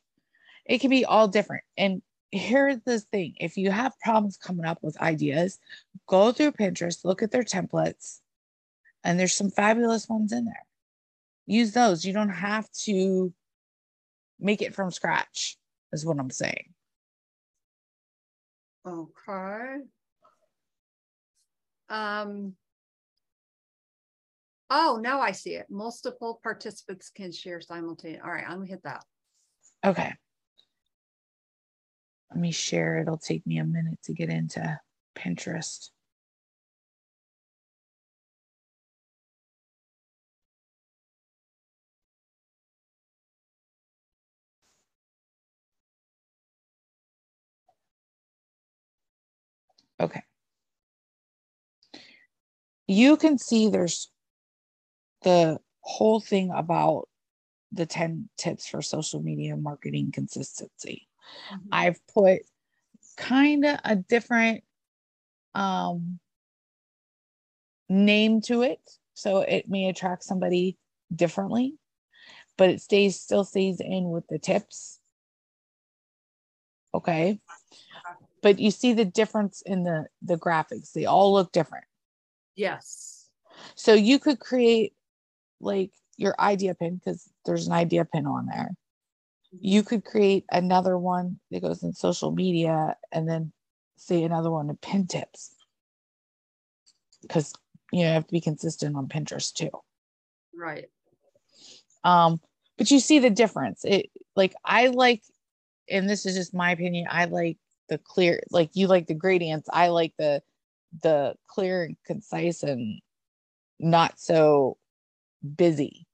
It 0.65 0.80
can 0.80 0.89
be 0.89 1.06
all 1.06 1.28
different. 1.28 1.63
And 1.78 2.02
here's 2.32 2.80
the 2.86 3.00
thing 3.00 3.36
if 3.39 3.58
you 3.58 3.72
have 3.72 4.00
problems 4.00 4.38
coming 4.38 4.65
up 4.65 4.80
with 4.82 5.00
ideas, 5.02 5.60
go 6.08 6.32
through 6.32 6.54
Pinterest, 6.54 7.06
look 7.06 7.24
at 7.24 7.32
their 7.32 7.44
templates, 7.44 8.20
and 9.04 9.20
there's 9.20 9.34
some 9.34 9.52
fabulous 9.52 10.10
ones 10.10 10.32
in 10.32 10.46
there. 10.46 10.65
Use 11.46 11.74
those. 11.74 12.06
You 12.06 12.13
don't 12.13 12.30
have 12.30 12.70
to 12.84 13.34
make 14.39 14.62
it 14.62 14.74
from 14.74 14.91
scratch, 14.91 15.58
is 15.94 16.06
what 16.06 16.20
I'm 16.20 16.32
saying. 16.32 16.74
Okay. 18.86 19.78
Um, 21.89 22.56
oh, 24.69 24.99
now 25.01 25.21
I 25.21 25.32
see 25.32 25.56
it. 25.56 25.67
Multiple 25.69 26.39
participants 26.43 27.10
can 27.10 27.32
share 27.32 27.62
simultaneously. 27.62 28.21
All 28.23 28.32
right, 28.32 28.43
I'm 28.47 28.58
gonna 28.58 28.67
hit 28.67 28.84
that. 28.84 29.04
Okay. 29.86 30.13
Let 32.32 32.39
me 32.39 32.51
share. 32.51 32.97
It'll 32.99 33.17
take 33.17 33.45
me 33.45 33.60
a 33.60 33.63
minute 33.63 33.99
to 34.04 34.13
get 34.13 34.30
into 34.30 34.80
Pinterest. 35.15 35.89
Okay. 49.99 50.23
You 52.88 53.17
can 53.17 53.38
see 53.38 53.69
there's 53.69 54.12
the 55.26 55.60
whole 55.82 56.22
thing 56.22 56.52
about 56.56 57.10
the 57.72 57.86
10 57.86 58.30
tips 58.38 58.68
for 58.68 58.82
social 58.82 59.22
media 59.22 59.58
marketing 59.58 60.12
consistency. 60.14 61.08
Mm-hmm. 61.52 61.68
I've 61.72 62.00
put 62.14 62.42
kind 63.18 63.66
of 63.66 63.80
a 63.84 63.96
different 63.96 64.64
um, 65.56 66.20
name 67.90 68.42
to 68.42 68.62
it. 68.62 68.80
So 69.16 69.40
it 69.42 69.68
may 69.68 69.90
attract 69.90 70.24
somebody 70.24 70.78
differently, 71.14 71.76
but 72.58 72.70
it 72.70 72.82
stays 72.82 73.20
still 73.20 73.44
stays 73.44 73.80
in 73.80 74.10
with 74.10 74.28
the 74.28 74.40
tips. 74.40 75.00
Okay. 76.94 77.40
But 78.42 78.60
you 78.60 78.72
see 78.72 78.94
the 78.94 79.06
difference 79.06 79.64
in 79.66 79.84
the 79.84 80.06
the 80.22 80.38
graphics. 80.38 80.92
They 80.92 81.06
all 81.06 81.34
look 81.34 81.52
different. 81.52 81.86
Yes. 82.56 83.28
So 83.76 83.94
you 83.94 84.20
could 84.20 84.40
create 84.40 84.94
like 85.60 85.91
your 86.18 86.36
idea 86.39 86.76
pin 86.76 86.96
because 86.98 87.30
there's 87.46 87.68
an 87.68 87.74
idea 87.74 88.06
pin 88.06 88.26
on 88.26 88.48
there. 88.48 88.72
You 89.60 89.84
could 89.84 90.04
create 90.04 90.46
another 90.52 90.98
one 90.98 91.39
that 91.52 91.62
goes 91.62 91.84
in 91.84 91.94
social 91.94 92.32
media 92.32 92.96
and 93.12 93.28
then 93.28 93.52
say 93.98 94.24
another 94.24 94.52
one 94.52 94.70
in 94.70 94.78
pin 94.78 95.08
tips. 95.08 95.56
Because 97.22 97.54
you 97.91 98.04
know, 98.04 98.08
you 98.08 98.13
have 98.13 98.28
to 98.28 98.32
be 98.32 98.41
consistent 98.41 98.96
on 98.96 99.08
Pinterest 99.08 99.54
too. 99.54 99.70
Right. 100.54 100.89
Um, 102.04 102.39
but 102.78 102.91
you 102.91 103.00
see 103.00 103.20
the 103.20 103.30
difference. 103.30 103.84
It 103.86 104.10
like 104.36 104.54
I 104.63 104.88
like, 104.88 105.24
and 105.89 106.10
this 106.10 106.26
is 106.26 106.36
just 106.36 106.54
my 106.54 106.72
opinion, 106.72 107.08
I 107.10 107.26
like 107.26 107.58
the 107.89 107.98
clear, 107.98 108.44
like 108.52 108.72
you 108.74 108.88
like 108.88 109.08
the 109.08 109.13
gradients. 109.13 109.70
I 109.72 109.88
like 109.89 110.13
the 110.18 110.41
the 111.02 111.36
clear 111.48 111.84
and 111.84 111.98
concise 112.06 112.63
and 112.63 113.02
not 113.80 114.20
so 114.20 114.78
busy. 115.56 116.08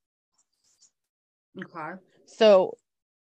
Okay. 1.59 1.99
So 2.25 2.77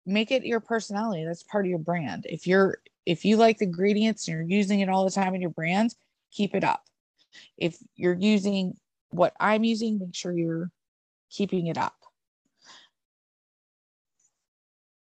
make 0.05 0.31
it 0.31 0.45
your 0.45 0.59
personality. 0.59 1.25
That's 1.25 1.43
part 1.43 1.65
of 1.65 1.69
your 1.69 1.79
brand. 1.79 2.25
If 2.29 2.47
you're 2.47 2.77
if 3.05 3.25
you 3.25 3.37
like 3.37 3.57
the 3.57 3.65
ingredients 3.65 4.27
and 4.27 4.37
you're 4.37 4.59
using 4.59 4.79
it 4.79 4.89
all 4.89 5.03
the 5.03 5.11
time 5.11 5.35
in 5.35 5.41
your 5.41 5.49
brand, 5.49 5.93
keep 6.31 6.55
it 6.55 6.63
up. 6.63 6.83
If 7.57 7.77
you're 7.95 8.13
using 8.13 8.75
what 9.09 9.33
I'm 9.39 9.63
using, 9.63 9.99
make 9.99 10.15
sure 10.15 10.31
you're 10.31 10.71
keeping 11.29 11.67
it 11.67 11.77
up. 11.77 11.95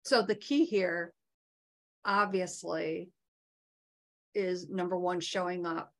So 0.04 0.24
the 0.24 0.36
key 0.36 0.66
here, 0.66 1.14
obviously, 2.04 3.12
is 4.34 4.68
number 4.70 4.98
one, 4.98 5.20
showing 5.20 5.66
up, 5.66 5.94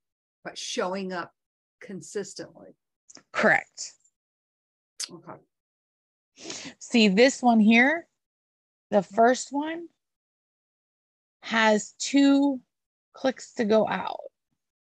but 0.44 0.58
showing 0.58 1.14
up 1.14 1.34
consistently. 1.82 2.70
Correct. 3.32 3.94
Okay. 5.10 5.40
See 6.80 7.08
this 7.08 7.42
one 7.42 7.60
here, 7.60 8.08
the 8.90 8.98
mm-hmm. 8.98 9.16
first 9.16 9.50
one 9.52 9.88
has 11.42 11.94
two 11.98 12.60
clicks 13.14 13.54
to 13.56 13.66
go 13.66 13.88
out. 13.88 14.20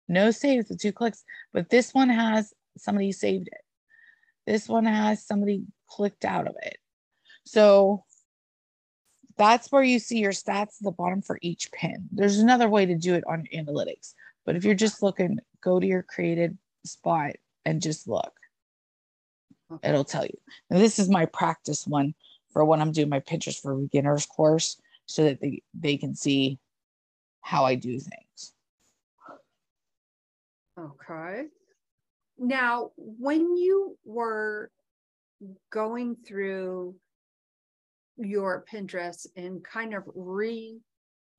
No 0.08 0.30
saves 0.30 0.68
with 0.68 0.80
two 0.80 0.92
clicks, 0.92 1.24
but 1.52 1.70
this 1.70 1.94
one 1.94 2.08
has 2.08 2.52
somebody 2.76 3.12
saved 3.12 3.48
it. 3.48 3.60
This 4.46 4.68
one 4.68 4.84
has 4.84 5.24
somebody 5.24 5.64
clicked 5.88 6.24
out 6.24 6.46
of 6.46 6.56
it. 6.62 6.76
So 7.44 8.04
that's 9.36 9.72
where 9.72 9.82
you 9.82 9.98
see 9.98 10.18
your 10.18 10.32
stats 10.32 10.78
at 10.78 10.82
the 10.82 10.90
bottom 10.90 11.22
for 11.22 11.38
each 11.42 11.70
pin. 11.72 12.08
There's 12.12 12.38
another 12.38 12.68
way 12.68 12.86
to 12.86 12.96
do 12.96 13.14
it 13.14 13.24
on 13.26 13.48
analytics, 13.54 14.14
but 14.44 14.56
if 14.56 14.64
you're 14.64 14.74
just 14.74 15.02
looking, 15.02 15.38
go 15.62 15.80
to 15.80 15.86
your 15.86 16.02
created 16.02 16.58
spot 16.84 17.32
and 17.64 17.80
just 17.80 18.08
look. 18.08 18.32
It'll 19.82 20.04
tell 20.04 20.24
you. 20.24 20.38
And 20.70 20.80
this 20.80 20.98
is 20.98 21.08
my 21.08 21.26
practice 21.26 21.86
one 21.86 22.14
for 22.52 22.64
when 22.64 22.80
I'm 22.80 22.92
doing 22.92 23.08
my 23.08 23.20
Pinterest 23.20 23.60
for 23.60 23.74
beginners 23.74 24.26
course 24.26 24.80
so 25.06 25.24
that 25.24 25.40
they, 25.40 25.62
they 25.74 25.96
can 25.96 26.14
see 26.14 26.58
how 27.40 27.64
I 27.64 27.74
do 27.74 27.98
things. 27.98 28.54
Okay. 30.78 31.44
Now, 32.38 32.90
when 32.96 33.56
you 33.56 33.98
were 34.04 34.70
going 35.70 36.16
through 36.26 36.96
your 38.16 38.64
Pinterest 38.72 39.26
and 39.36 39.62
kind 39.64 39.94
of 39.94 40.04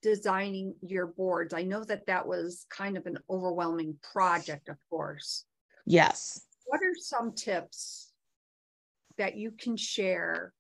redesigning 0.06 0.74
your 0.82 1.08
boards, 1.08 1.54
I 1.54 1.64
know 1.64 1.84
that 1.84 2.06
that 2.08 2.28
was 2.28 2.66
kind 2.70 2.98
of 2.98 3.06
an 3.06 3.18
overwhelming 3.30 3.96
project, 4.14 4.70
of 4.70 4.78
course. 4.90 5.46
Yes. 5.86 6.42
What 6.66 6.82
are 6.82 6.96
some 6.96 7.34
tips 7.34 8.13
that 9.18 9.36
you 9.36 9.52
can 9.52 9.78
share 9.78 10.54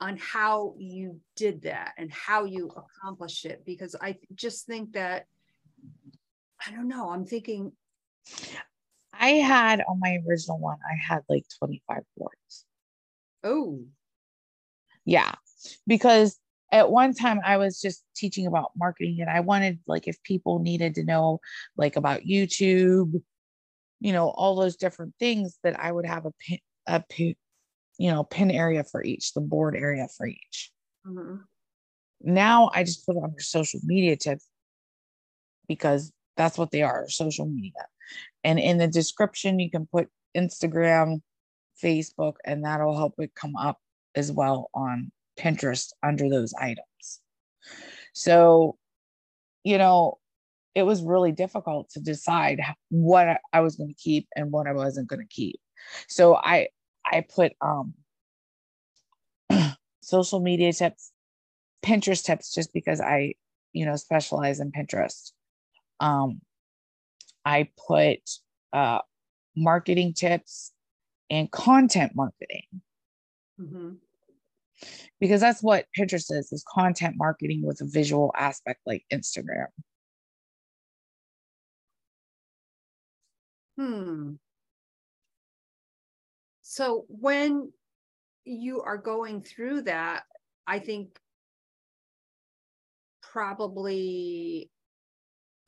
on 0.00 0.16
how 0.16 0.74
you 0.78 1.20
did 1.36 1.62
that 1.62 1.92
and 1.96 2.12
how 2.12 2.44
you 2.44 2.70
accomplished 2.70 3.44
it 3.44 3.62
because 3.64 3.94
i 4.00 4.16
just 4.34 4.66
think 4.66 4.92
that 4.92 5.26
i 6.66 6.70
don't 6.72 6.88
know 6.88 7.10
i'm 7.10 7.24
thinking 7.24 7.70
i 9.14 9.30
had 9.30 9.80
on 9.88 10.00
my 10.00 10.18
original 10.28 10.58
one 10.58 10.78
i 10.90 10.96
had 10.96 11.20
like 11.28 11.44
25 11.58 12.02
boards 12.16 12.64
oh. 13.44 13.80
Yeah 15.04 15.32
because 15.86 16.38
at 16.72 16.90
one 16.90 17.14
time 17.14 17.40
i 17.44 17.56
was 17.56 17.80
just 17.80 18.04
teaching 18.16 18.46
about 18.46 18.72
marketing 18.76 19.18
and 19.20 19.30
i 19.30 19.40
wanted 19.40 19.78
like 19.86 20.08
if 20.08 20.20
people 20.22 20.58
needed 20.58 20.94
to 20.94 21.04
know 21.04 21.38
like 21.76 21.96
about 21.96 22.22
youtube 22.22 23.20
you 24.00 24.12
know 24.12 24.30
all 24.30 24.56
those 24.56 24.76
different 24.76 25.14
things 25.18 25.58
that 25.62 25.78
i 25.78 25.92
would 25.92 26.06
have 26.06 26.26
a 26.26 26.32
a 26.86 27.02
you 27.18 28.10
know 28.10 28.24
pin 28.24 28.50
area 28.50 28.84
for 28.84 29.02
each 29.04 29.32
the 29.34 29.40
board 29.40 29.76
area 29.76 30.08
for 30.16 30.26
each. 30.26 30.70
Mm-hmm. 31.06 31.36
now 32.20 32.70
i 32.74 32.84
just 32.84 33.04
put 33.04 33.16
it 33.16 33.24
under 33.24 33.40
social 33.40 33.80
media 33.82 34.14
tip 34.16 34.38
because 35.66 36.12
that's 36.36 36.56
what 36.56 36.70
they 36.70 36.82
are 36.82 37.08
social 37.08 37.46
media. 37.46 37.86
And 38.44 38.58
in 38.58 38.78
the 38.78 38.86
description 38.86 39.58
you 39.58 39.70
can 39.70 39.86
put 39.86 40.08
instagram 40.36 41.20
facebook 41.82 42.34
and 42.44 42.64
that'll 42.64 42.96
help 42.96 43.14
it 43.18 43.34
come 43.34 43.56
up 43.56 43.78
as 44.14 44.30
well 44.30 44.70
on 44.74 45.10
pinterest 45.38 45.88
under 46.02 46.28
those 46.28 46.54
items. 46.54 47.20
So 48.12 48.76
you 49.64 49.78
know 49.78 50.18
it 50.74 50.84
was 50.84 51.02
really 51.02 51.32
difficult 51.32 51.90
to 51.90 52.00
decide 52.00 52.60
what 52.90 53.38
i 53.52 53.60
was 53.60 53.76
going 53.76 53.90
to 53.90 54.02
keep 54.02 54.26
and 54.36 54.50
what 54.50 54.66
i 54.66 54.72
wasn't 54.72 55.08
going 55.08 55.20
to 55.20 55.34
keep 55.34 55.60
so 56.08 56.36
I 56.36 56.68
I 57.04 57.22
put 57.22 57.52
um 57.60 57.94
social 60.00 60.40
media 60.40 60.72
tips, 60.72 61.12
Pinterest 61.84 62.22
tips 62.24 62.54
just 62.54 62.72
because 62.72 63.00
I, 63.00 63.34
you 63.72 63.86
know, 63.86 63.96
specialize 63.96 64.60
in 64.60 64.72
Pinterest. 64.72 65.32
Um 66.00 66.40
I 67.44 67.68
put 67.86 68.20
uh 68.72 69.00
marketing 69.56 70.14
tips 70.14 70.72
and 71.30 71.50
content 71.50 72.12
marketing. 72.14 72.64
Mm-hmm. 73.60 73.90
Because 75.20 75.40
that's 75.40 75.62
what 75.62 75.86
Pinterest 75.96 76.30
is, 76.32 76.52
is 76.52 76.64
content 76.68 77.14
marketing 77.16 77.62
with 77.64 77.80
a 77.80 77.86
visual 77.86 78.32
aspect 78.36 78.80
like 78.86 79.04
Instagram. 79.12 79.66
Hmm. 83.78 84.32
So 86.72 87.04
when 87.08 87.70
you 88.46 88.80
are 88.80 88.96
going 88.96 89.42
through 89.42 89.82
that, 89.82 90.22
I 90.66 90.78
think 90.78 91.18
probably 93.20 94.70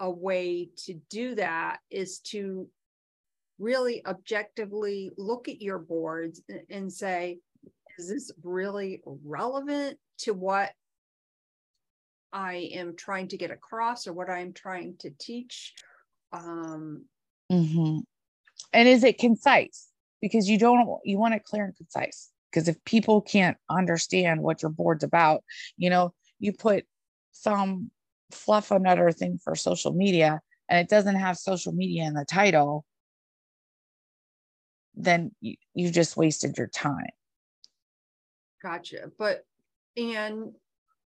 a 0.01 0.11
way 0.11 0.71
to 0.87 0.95
do 1.11 1.35
that 1.35 1.81
is 1.91 2.21
to 2.31 2.71
really 3.59 4.03
objectively 4.07 5.11
look 5.19 5.51
at 5.51 5.61
your 5.61 5.79
boards 5.79 6.41
and 6.71 6.91
say, 6.91 7.39
is 7.99 8.09
this 8.09 8.31
really 8.43 9.03
relevant 9.05 9.99
to 10.21 10.33
what 10.33 10.71
I 12.33 12.71
am 12.73 12.97
trying 12.97 13.29
to 13.29 13.37
get 13.37 13.51
across 13.51 14.07
or 14.07 14.15
what 14.15 14.31
I'm 14.31 14.55
trying 14.55 14.97
to 15.01 15.11
teach? 15.21 15.75
Um, 16.33 17.05
mm-hmm. 17.53 17.99
And 18.73 18.89
is 18.89 19.05
it 19.05 19.19
concise? 19.19 19.91
Because 20.25 20.49
you 20.49 20.57
don't 20.57 20.89
you 21.05 21.19
want 21.19 21.35
it 21.35 21.45
clear 21.45 21.67
and 21.67 21.77
concise 21.77 22.31
because 22.51 22.67
if 22.67 22.83
people 22.87 23.21
can't 23.21 23.59
understand 23.69 24.41
what 24.41 24.63
your 24.63 24.71
board's 24.71 25.05
about 25.05 25.45
you 25.77 25.91
know 25.91 26.15
you 26.39 26.51
put 26.51 26.87
some 27.33 27.91
fluff 28.31 28.71
another 28.71 29.13
thing 29.13 29.39
for 29.45 29.55
social 29.55 29.93
media 29.93 30.41
and 30.71 30.81
it 30.81 30.89
doesn't 30.89 31.17
have 31.17 31.37
social 31.37 31.73
media 31.73 32.05
in 32.05 32.15
the 32.15 32.25
title 32.25 32.87
then 34.95 35.31
you, 35.43 35.57
you 35.75 35.91
just 35.91 36.17
wasted 36.17 36.57
your 36.57 36.69
time 36.69 37.13
gotcha 38.63 39.11
but 39.19 39.45
and 39.99 40.53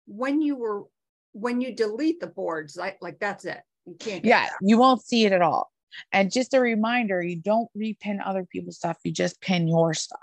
when 0.05 0.39
you 0.39 0.55
were 0.55 0.83
when 1.31 1.61
you 1.61 1.75
delete 1.75 2.19
the 2.19 2.27
boards 2.27 2.77
like 2.77 2.99
like 3.01 3.17
that's 3.17 3.43
it 3.43 3.61
You 3.87 3.95
can't. 3.99 4.23
Yeah, 4.23 4.47
you 4.61 4.77
won't 4.77 5.01
see 5.01 5.25
it 5.25 5.31
at 5.31 5.41
all. 5.41 5.71
And 6.11 6.31
just 6.31 6.53
a 6.53 6.59
reminder, 6.59 7.21
you 7.21 7.37
don't 7.37 7.69
repin 7.77 8.19
other 8.23 8.45
people's 8.51 8.77
stuff, 8.77 8.97
you 9.03 9.11
just 9.11 9.41
pin 9.41 9.67
your 9.67 9.93
stuff. 9.93 10.19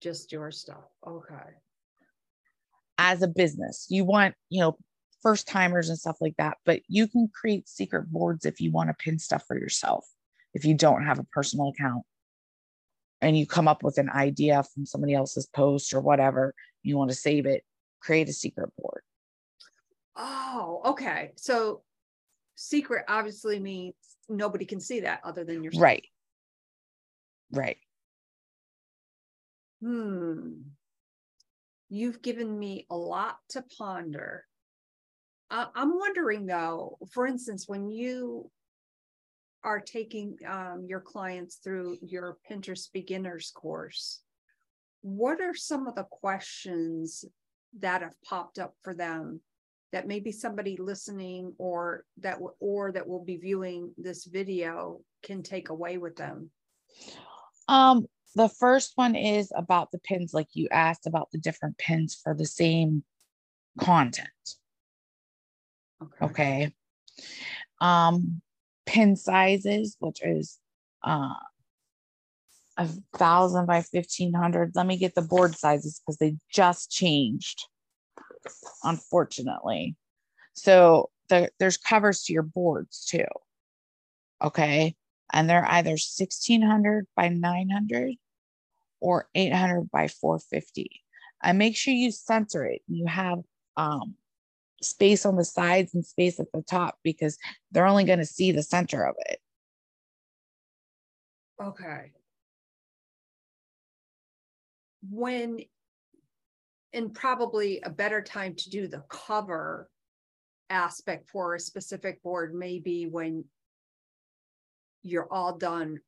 Just 0.00 0.32
your 0.32 0.50
stuff. 0.50 0.84
Okay. 1.06 1.34
As 2.98 3.22
a 3.22 3.28
business, 3.28 3.86
you 3.88 4.04
want, 4.04 4.34
you 4.48 4.60
know, 4.60 4.76
first 5.22 5.46
timers 5.46 5.88
and 5.88 5.98
stuff 5.98 6.16
like 6.20 6.36
that, 6.38 6.58
but 6.64 6.80
you 6.88 7.06
can 7.06 7.28
create 7.28 7.68
secret 7.68 8.10
boards 8.10 8.46
if 8.46 8.60
you 8.60 8.70
want 8.70 8.88
to 8.88 8.94
pin 8.94 9.18
stuff 9.18 9.44
for 9.46 9.58
yourself. 9.58 10.06
If 10.54 10.64
you 10.64 10.74
don't 10.74 11.04
have 11.04 11.18
a 11.18 11.24
personal 11.24 11.68
account 11.68 12.04
and 13.20 13.38
you 13.38 13.46
come 13.46 13.68
up 13.68 13.82
with 13.82 13.98
an 13.98 14.10
idea 14.10 14.62
from 14.74 14.86
somebody 14.86 15.14
else's 15.14 15.46
post 15.46 15.92
or 15.92 16.00
whatever, 16.00 16.54
you 16.82 16.96
want 16.96 17.10
to 17.10 17.16
save 17.16 17.46
it, 17.46 17.64
create 18.00 18.28
a 18.28 18.32
secret 18.32 18.70
board. 18.78 19.02
Oh, 20.16 20.80
okay. 20.86 21.32
So 21.36 21.82
secret 22.56 23.04
obviously 23.08 23.58
means 23.58 23.94
nobody 24.30 24.64
can 24.64 24.80
see 24.80 25.00
that 25.00 25.20
other 25.24 25.44
than 25.44 25.62
yourself. 25.62 25.82
Right. 25.82 26.06
Right. 27.52 27.78
Hmm. 29.82 30.52
You've 31.88 32.22
given 32.22 32.56
me 32.58 32.86
a 32.90 32.96
lot 32.96 33.38
to 33.50 33.64
ponder. 33.76 34.44
Uh, 35.50 35.66
I'm 35.74 35.98
wondering 35.98 36.46
though, 36.46 36.98
for 37.10 37.26
instance, 37.26 37.64
when 37.66 37.90
you 37.90 38.50
are 39.64 39.80
taking 39.80 40.38
um, 40.46 40.86
your 40.88 41.00
clients 41.00 41.56
through 41.56 41.98
your 42.00 42.38
Pinterest 42.48 42.92
beginners 42.92 43.50
course, 43.54 44.20
what 45.02 45.40
are 45.40 45.54
some 45.54 45.88
of 45.88 45.96
the 45.96 46.04
questions 46.04 47.24
that 47.80 48.02
have 48.02 48.14
popped 48.24 48.58
up 48.58 48.74
for 48.82 48.94
them 48.94 49.40
that 49.92 50.06
maybe 50.06 50.32
somebody 50.32 50.76
listening 50.76 51.54
or 51.58 52.04
that 52.18 52.38
or 52.60 52.92
that 52.92 53.06
will 53.08 53.24
be 53.24 53.36
viewing 53.36 53.92
this 53.96 54.24
video 54.24 55.00
can 55.22 55.42
take 55.42 55.68
away 55.68 55.98
with 55.98 56.16
them? 56.16 56.50
Um, 57.68 58.06
the 58.34 58.48
first 58.48 58.92
one 58.94 59.16
is 59.16 59.52
about 59.54 59.90
the 59.90 59.98
pins, 59.98 60.32
like 60.32 60.48
you 60.52 60.68
asked 60.70 61.06
about 61.06 61.30
the 61.32 61.38
different 61.38 61.78
pins 61.78 62.18
for 62.22 62.34
the 62.34 62.46
same 62.46 63.02
content. 63.78 64.28
Okay. 66.02 66.24
Okay. 66.24 66.74
Um, 67.80 68.40
pin 68.86 69.16
sizes, 69.16 69.96
which 69.98 70.20
is 70.22 70.58
uh 71.02 71.34
a 72.76 72.88
thousand 73.16 73.66
by 73.66 73.82
fifteen 73.82 74.32
hundred. 74.32 74.72
Let 74.74 74.86
me 74.86 74.96
get 74.96 75.14
the 75.14 75.22
board 75.22 75.54
sizes 75.54 76.00
because 76.00 76.16
they 76.16 76.36
just 76.50 76.90
changed, 76.90 77.66
unfortunately. 78.82 79.96
So 80.54 81.10
the, 81.28 81.50
there's 81.58 81.76
covers 81.76 82.24
to 82.24 82.32
your 82.32 82.42
boards 82.42 83.06
too. 83.06 83.26
Okay. 84.42 84.96
And 85.32 85.48
they're 85.48 85.66
either 85.66 85.90
1600 85.90 87.06
by 87.16 87.28
900 87.28 88.14
or 89.00 89.28
800 89.34 89.90
by 89.90 90.08
450. 90.08 90.90
And 91.42 91.58
make 91.58 91.76
sure 91.76 91.94
you 91.94 92.10
center 92.10 92.66
it. 92.66 92.82
You 92.88 93.06
have 93.06 93.38
um, 93.76 94.14
space 94.82 95.24
on 95.24 95.36
the 95.36 95.44
sides 95.44 95.94
and 95.94 96.04
space 96.04 96.40
at 96.40 96.52
the 96.52 96.62
top 96.62 96.98
because 97.02 97.38
they're 97.70 97.86
only 97.86 98.04
going 98.04 98.18
to 98.18 98.26
see 98.26 98.52
the 98.52 98.62
center 98.62 99.04
of 99.04 99.14
it. 99.20 99.38
Okay. 101.62 102.12
When, 105.10 105.60
and 106.92 107.14
probably 107.14 107.80
a 107.82 107.90
better 107.90 108.22
time 108.22 108.54
to 108.56 108.70
do 108.70 108.88
the 108.88 109.02
cover 109.08 109.88
aspect 110.68 111.28
for 111.28 111.54
a 111.54 111.60
specific 111.60 112.22
board 112.22 112.54
may 112.54 112.78
be 112.78 113.06
when 113.06 113.44
you're 115.02 115.32
all 115.32 115.56
done 115.56 115.98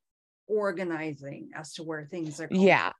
organizing 0.47 1.49
as 1.55 1.73
to 1.73 1.83
where 1.83 2.05
things 2.05 2.39
are 2.39 2.47
going. 2.47 2.61
Yeah. 2.61 2.91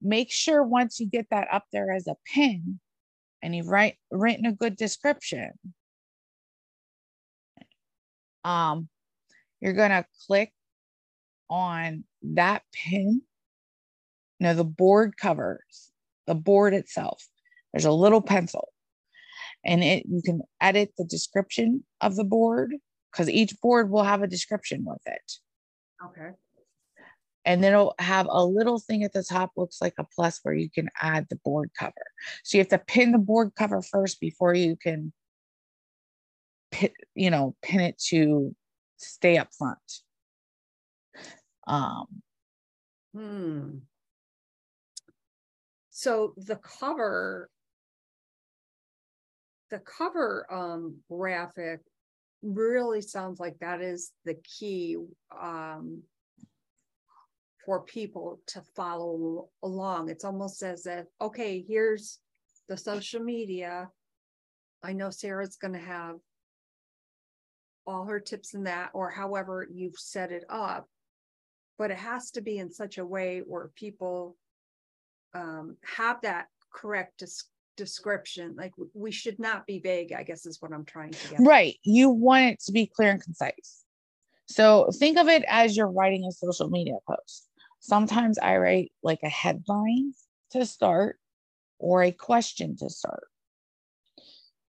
Make 0.00 0.30
sure 0.30 0.62
once 0.62 1.00
you 1.00 1.06
get 1.06 1.26
that 1.30 1.48
up 1.52 1.64
there 1.72 1.92
as 1.92 2.06
a 2.06 2.16
pin 2.32 2.78
and 3.42 3.54
you've 3.54 3.68
write, 3.68 3.96
written 4.10 4.46
a 4.46 4.52
good 4.52 4.76
description, 4.76 5.50
um, 8.44 8.88
you're 9.60 9.72
going 9.72 9.90
to 9.90 10.04
click 10.26 10.52
on 11.50 12.04
that 12.22 12.62
pin. 12.72 13.22
No, 14.38 14.54
the 14.54 14.64
board 14.64 15.16
covers 15.16 15.90
the 16.28 16.34
board 16.34 16.74
itself. 16.74 17.26
There's 17.72 17.86
a 17.86 17.92
little 17.92 18.20
pencil 18.20 18.68
and 19.64 19.82
it 19.82 20.04
you 20.08 20.22
can 20.22 20.42
edit 20.60 20.92
the 20.96 21.04
description 21.04 21.84
of 22.00 22.14
the 22.14 22.24
board 22.24 22.74
because 23.10 23.28
each 23.28 23.60
board 23.60 23.90
will 23.90 24.04
have 24.04 24.22
a 24.22 24.28
description 24.28 24.84
with 24.86 25.02
it. 25.06 25.32
Okay. 26.04 26.30
And 27.44 27.64
then 27.64 27.72
it'll 27.72 27.94
have 27.98 28.26
a 28.30 28.44
little 28.44 28.78
thing 28.78 29.04
at 29.04 29.14
the 29.14 29.22
top, 29.22 29.52
looks 29.56 29.80
like 29.80 29.94
a 29.98 30.04
plus 30.14 30.38
where 30.42 30.54
you 30.54 30.68
can 30.68 30.90
add 31.00 31.26
the 31.30 31.36
board 31.36 31.70
cover. 31.78 31.94
So 32.44 32.58
you 32.58 32.60
have 32.60 32.68
to 32.68 32.78
pin 32.78 33.10
the 33.10 33.18
board 33.18 33.52
cover 33.56 33.80
first 33.80 34.20
before 34.20 34.52
you 34.52 34.76
can 34.76 35.14
pin, 36.70 36.90
you 37.14 37.30
know, 37.30 37.56
pin 37.62 37.80
it 37.80 37.98
to 38.08 38.54
stay 38.98 39.38
up 39.38 39.48
front. 39.56 39.78
Um, 41.66 42.22
Hmm. 43.14 43.78
So 45.98 46.32
the 46.36 46.54
cover, 46.54 47.50
the 49.68 49.80
cover 49.80 50.46
um 50.48 50.98
graphic 51.10 51.80
really 52.40 53.00
sounds 53.00 53.40
like 53.40 53.58
that 53.58 53.80
is 53.80 54.12
the 54.24 54.36
key 54.44 54.96
um 55.36 56.04
for 57.66 57.82
people 57.82 58.40
to 58.46 58.62
follow 58.76 59.48
along. 59.64 60.08
It's 60.08 60.24
almost 60.24 60.62
as 60.62 60.86
if, 60.86 61.06
okay, 61.20 61.64
here's 61.68 62.20
the 62.68 62.76
social 62.76 63.20
media. 63.20 63.88
I 64.84 64.92
know 64.92 65.10
Sarah's 65.10 65.56
gonna 65.56 65.80
have 65.80 66.14
all 67.88 68.04
her 68.04 68.20
tips 68.20 68.54
in 68.54 68.62
that, 68.64 68.90
or 68.94 69.10
however 69.10 69.66
you've 69.68 69.98
set 69.98 70.30
it 70.30 70.44
up. 70.48 70.86
But 71.76 71.90
it 71.90 71.98
has 71.98 72.30
to 72.32 72.40
be 72.40 72.58
in 72.58 72.70
such 72.70 72.98
a 72.98 73.04
way 73.04 73.42
where 73.44 73.72
people 73.74 74.36
um, 75.38 75.76
have 75.84 76.20
that 76.22 76.48
correct 76.72 77.18
des- 77.18 77.48
description. 77.76 78.54
Like 78.56 78.72
we 78.94 79.10
should 79.10 79.38
not 79.38 79.66
be 79.66 79.80
vague, 79.80 80.12
I 80.12 80.22
guess 80.22 80.46
is 80.46 80.60
what 80.60 80.72
I'm 80.72 80.84
trying 80.84 81.12
to 81.12 81.28
get. 81.28 81.40
right. 81.40 81.76
You 81.84 82.10
want 82.10 82.52
it 82.52 82.60
to 82.64 82.72
be 82.72 82.86
clear 82.86 83.10
and 83.10 83.22
concise. 83.22 83.84
So 84.46 84.90
think 84.98 85.18
of 85.18 85.28
it 85.28 85.44
as 85.46 85.76
you're 85.76 85.90
writing 85.90 86.24
a 86.24 86.32
social 86.32 86.68
media 86.68 86.94
post. 87.06 87.48
Sometimes 87.80 88.38
I 88.38 88.56
write 88.56 88.92
like 89.02 89.20
a 89.22 89.28
headline 89.28 90.14
to 90.50 90.66
start 90.66 91.18
or 91.78 92.02
a 92.02 92.12
question 92.12 92.76
to 92.78 92.90
start. 92.90 93.28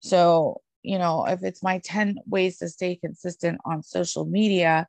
So, 0.01 0.61
you 0.83 0.97
know, 0.97 1.25
if 1.25 1.43
it's 1.43 1.63
my 1.63 1.79
10 1.79 2.17
ways 2.27 2.57
to 2.59 2.69
stay 2.69 2.95
consistent 2.95 3.59
on 3.65 3.81
social 3.81 4.25
media, 4.25 4.87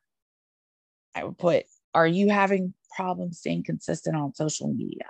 I 1.15 1.23
would 1.23 1.37
put, 1.37 1.65
Are 1.93 2.07
you 2.07 2.29
having 2.29 2.73
problems 2.95 3.39
staying 3.39 3.63
consistent 3.63 4.15
on 4.15 4.35
social 4.35 4.67
media? 4.73 5.05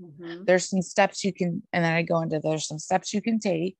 Mhm. 0.00 0.44
There's 0.46 0.68
some 0.68 0.82
steps 0.82 1.24
you 1.24 1.32
can, 1.32 1.62
and 1.72 1.84
then 1.84 1.92
I 1.92 2.02
go 2.02 2.20
into 2.20 2.38
there's 2.38 2.66
some 2.66 2.78
steps 2.78 3.14
you 3.14 3.22
can 3.22 3.38
take 3.38 3.76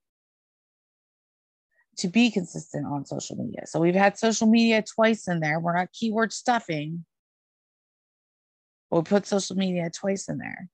to 1.98 2.08
be 2.08 2.30
consistent 2.30 2.86
on 2.86 3.04
social 3.06 3.36
media. 3.36 3.62
So 3.66 3.80
we've 3.80 3.94
had 3.94 4.18
social 4.18 4.46
media 4.46 4.82
twice 4.82 5.28
in 5.28 5.40
there. 5.40 5.60
We're 5.60 5.76
not 5.76 5.92
keyword 5.92 6.32
stuffing. 6.32 7.04
But 8.90 8.98
we 8.98 9.02
put 9.04 9.26
social 9.26 9.56
media 9.56 9.90
twice 9.90 10.28
in 10.28 10.38
there. 10.38 10.68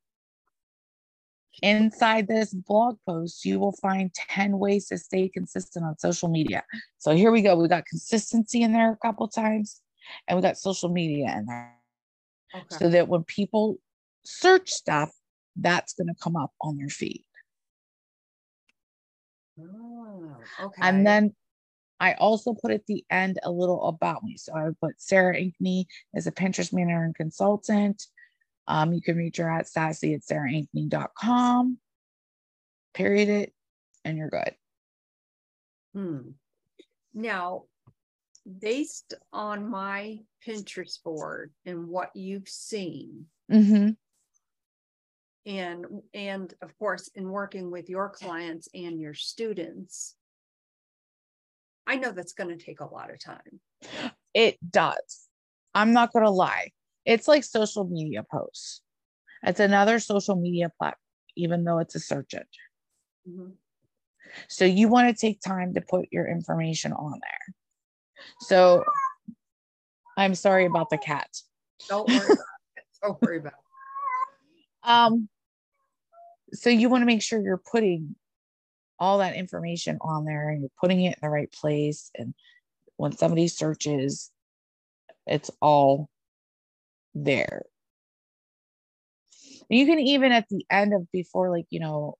Inside 1.62 2.28
this 2.28 2.52
blog 2.52 2.98
post, 3.06 3.44
you 3.44 3.60
will 3.60 3.72
find 3.72 4.12
10 4.14 4.58
ways 4.58 4.88
to 4.88 4.98
stay 4.98 5.28
consistent 5.28 5.84
on 5.84 5.98
social 5.98 6.28
media. 6.28 6.64
So 6.98 7.14
here 7.14 7.30
we 7.30 7.42
go. 7.42 7.56
We 7.56 7.68
got 7.68 7.86
consistency 7.86 8.62
in 8.62 8.72
there 8.72 8.90
a 8.90 8.96
couple 8.96 9.28
times, 9.28 9.80
and 10.26 10.36
we 10.36 10.42
got 10.42 10.58
social 10.58 10.88
media 10.88 11.32
in 11.36 11.46
there. 11.46 11.74
Okay. 12.54 12.76
So 12.78 12.88
that 12.90 13.08
when 13.08 13.22
people 13.24 13.76
search 14.24 14.70
stuff, 14.70 15.10
that's 15.56 15.94
going 15.94 16.08
to 16.08 16.14
come 16.22 16.36
up 16.36 16.52
on 16.60 16.78
your 16.78 16.88
feed. 16.88 17.24
Oh, 19.60 20.36
okay. 20.60 20.80
And 20.80 21.06
then 21.06 21.34
I 22.00 22.14
also 22.14 22.54
put 22.54 22.72
at 22.72 22.86
the 22.86 23.04
end 23.10 23.38
a 23.42 23.50
little 23.50 23.86
about 23.86 24.24
me. 24.24 24.36
So 24.36 24.54
I 24.54 24.68
put 24.80 25.00
Sarah 25.00 25.36
Ankney 25.36 25.84
is 26.14 26.26
a 26.26 26.32
Pinterest 26.32 26.72
manager 26.72 27.04
and 27.04 27.14
consultant. 27.14 28.02
Um, 28.66 28.92
you 28.92 29.02
can 29.02 29.16
reach 29.16 29.36
her 29.36 29.50
at 29.50 29.68
sassy 29.68 30.14
at 30.14 30.22
sarahankney.com. 30.22 31.78
Period 32.94 33.28
it, 33.28 33.52
and 34.04 34.18
you're 34.18 34.30
good. 34.30 34.54
Hmm. 35.94 36.30
Now, 37.14 37.64
based 38.60 39.14
on 39.32 39.68
my 39.68 40.20
Pinterest 40.46 41.02
board 41.02 41.52
and 41.66 41.88
what 41.88 42.10
you've 42.14 42.48
seen, 42.48 43.26
Mm-hmm. 43.52 43.90
And 45.44 45.86
and 46.14 46.52
of 46.62 46.76
course, 46.78 47.08
in 47.14 47.28
working 47.28 47.70
with 47.70 47.88
your 47.88 48.08
clients 48.08 48.68
and 48.74 49.00
your 49.00 49.14
students, 49.14 50.14
I 51.86 51.96
know 51.96 52.12
that's 52.12 52.32
going 52.32 52.56
to 52.56 52.64
take 52.64 52.80
a 52.80 52.86
lot 52.86 53.10
of 53.12 53.18
time. 53.18 53.60
It 54.34 54.58
does. 54.68 55.28
I'm 55.74 55.92
not 55.92 56.12
going 56.12 56.24
to 56.24 56.30
lie. 56.30 56.70
It's 57.04 57.26
like 57.26 57.44
social 57.44 57.84
media 57.84 58.24
posts. 58.30 58.82
It's 59.42 59.60
another 59.60 59.98
social 59.98 60.36
media 60.36 60.70
platform, 60.78 60.98
even 61.36 61.64
though 61.64 61.78
it's 61.78 61.94
a 61.96 62.00
search 62.00 62.34
engine. 62.34 62.46
Mm-hmm. 63.28 63.50
So 64.48 64.64
you 64.64 64.88
want 64.88 65.08
to 65.08 65.20
take 65.20 65.40
time 65.40 65.74
to 65.74 65.80
put 65.80 66.08
your 66.12 66.28
information 66.28 66.92
on 66.92 67.20
there. 67.20 67.54
So 68.40 68.84
I'm 70.16 70.34
sorry 70.34 70.66
about 70.66 70.90
the 70.90 70.98
cat. 70.98 71.28
Don't 71.88 72.08
worry 72.08 72.18
about 72.18 72.38
it. 72.76 72.84
Don't 73.02 73.22
worry 73.22 73.38
about 73.38 73.52
it. 73.52 73.58
Um, 74.84 75.28
so 76.52 76.70
you 76.70 76.88
want 76.88 77.02
to 77.02 77.06
make 77.06 77.22
sure 77.22 77.40
you're 77.40 77.62
putting 77.70 78.14
all 78.98 79.18
that 79.18 79.34
information 79.34 79.98
on 80.00 80.24
there 80.24 80.50
and 80.50 80.60
you're 80.60 80.70
putting 80.80 81.02
it 81.02 81.14
in 81.14 81.20
the 81.22 81.28
right 81.28 81.50
place. 81.52 82.10
And 82.14 82.34
when 82.96 83.12
somebody 83.12 83.48
searches, 83.48 84.30
it's 85.26 85.50
all 85.60 86.08
there. 87.14 87.62
You 89.68 89.86
can 89.86 89.98
even 89.98 90.32
at 90.32 90.48
the 90.48 90.64
end 90.70 90.94
of 90.94 91.10
before, 91.10 91.50
like, 91.50 91.66
you 91.70 91.80
know, 91.80 92.16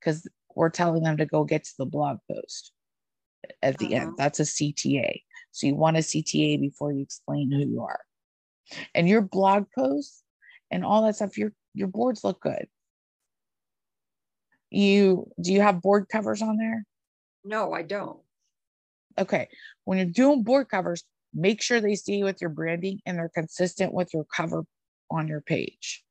because 0.00 0.26
we're 0.54 0.70
telling 0.70 1.02
them 1.02 1.18
to 1.18 1.26
go 1.26 1.44
get 1.44 1.64
to 1.64 1.74
the 1.78 1.86
blog 1.86 2.18
post 2.30 2.72
at 3.62 3.78
the 3.78 3.94
uh-huh. 3.94 4.06
end. 4.06 4.14
That's 4.16 4.40
a 4.40 4.44
CTA. 4.44 5.20
So 5.50 5.66
you 5.66 5.74
want 5.74 5.96
a 5.96 6.00
CTA 6.00 6.60
before 6.60 6.92
you 6.92 7.02
explain 7.02 7.50
who 7.50 7.58
you 7.58 7.82
are. 7.82 8.00
And 8.94 9.08
your 9.08 9.20
blog 9.20 9.66
posts 9.76 10.22
and 10.70 10.84
all 10.84 11.04
that 11.04 11.16
stuff, 11.16 11.36
your 11.36 11.52
your 11.74 11.88
boards 11.88 12.24
look 12.24 12.40
good. 12.40 12.66
You 14.74 15.30
do 15.40 15.52
you 15.52 15.60
have 15.60 15.80
board 15.80 16.08
covers 16.10 16.42
on 16.42 16.56
there? 16.56 16.84
No, 17.44 17.72
I 17.72 17.82
don't. 17.82 18.18
Okay. 19.16 19.48
When 19.84 19.98
you're 19.98 20.06
doing 20.08 20.42
board 20.42 20.68
covers, 20.68 21.04
make 21.32 21.62
sure 21.62 21.80
they 21.80 21.94
stay 21.94 22.24
with 22.24 22.40
your 22.40 22.50
branding 22.50 23.00
and 23.06 23.16
they're 23.16 23.28
consistent 23.28 23.94
with 23.94 24.12
your 24.12 24.24
cover 24.24 24.64
on 25.10 25.28
your 25.28 25.40
page. 25.40 26.02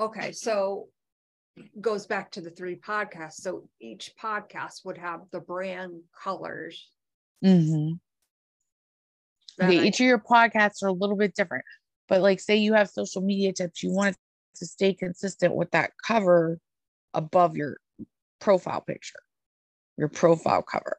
Okay, 0.00 0.32
so 0.32 0.88
goes 1.80 2.06
back 2.06 2.30
to 2.32 2.40
the 2.40 2.50
three 2.50 2.76
podcasts. 2.76 3.34
So 3.40 3.68
each 3.80 4.12
podcast 4.22 4.84
would 4.84 4.98
have 4.98 5.22
the 5.32 5.40
brand 5.40 6.00
colors. 6.22 6.90
Mm-hmm. 7.44 7.94
Okay, 9.62 9.80
I- 9.80 9.84
each 9.84 10.00
of 10.00 10.06
your 10.06 10.18
podcasts 10.18 10.82
are 10.82 10.88
a 10.88 10.92
little 10.92 11.16
bit 11.16 11.34
different, 11.34 11.64
but 12.08 12.22
like 12.22 12.40
say 12.40 12.56
you 12.56 12.72
have 12.74 12.88
social 12.88 13.20
media 13.22 13.52
tips, 13.52 13.82
you 13.82 13.90
want 13.90 14.14
to 14.14 14.18
stay 14.64 14.94
consistent 14.94 15.54
with 15.54 15.70
that 15.72 15.90
cover 16.06 16.58
above 17.12 17.56
your 17.56 17.78
profile 18.40 18.80
picture, 18.80 19.20
your 19.98 20.08
profile 20.08 20.62
cover. 20.62 20.98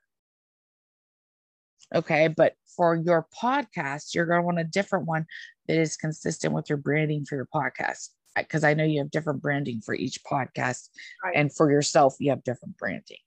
Okay, 1.96 2.28
but 2.28 2.54
for 2.76 2.96
your 2.96 3.28
podcast, 3.42 4.14
you're 4.14 4.26
going 4.26 4.42
to 4.42 4.46
want 4.46 4.60
a 4.60 4.66
different 4.66 5.08
one 5.08 5.26
that 5.68 5.80
is 5.80 5.96
consistent 5.96 6.54
with 6.54 6.70
your 6.70 6.78
branding 6.78 7.26
for 7.26 7.36
your 7.36 7.48
podcast 7.54 8.10
because 8.36 8.64
I 8.64 8.74
know 8.74 8.84
you 8.84 9.00
have 9.00 9.10
different 9.10 9.42
branding 9.42 9.82
for 9.84 9.96
each 9.96 10.20
podcast, 10.30 10.90
right. 11.24 11.36
and 11.36 11.54
for 11.54 11.72
yourself, 11.72 12.16
you 12.20 12.30
have 12.30 12.44
different 12.44 12.78
branding. 12.78 13.18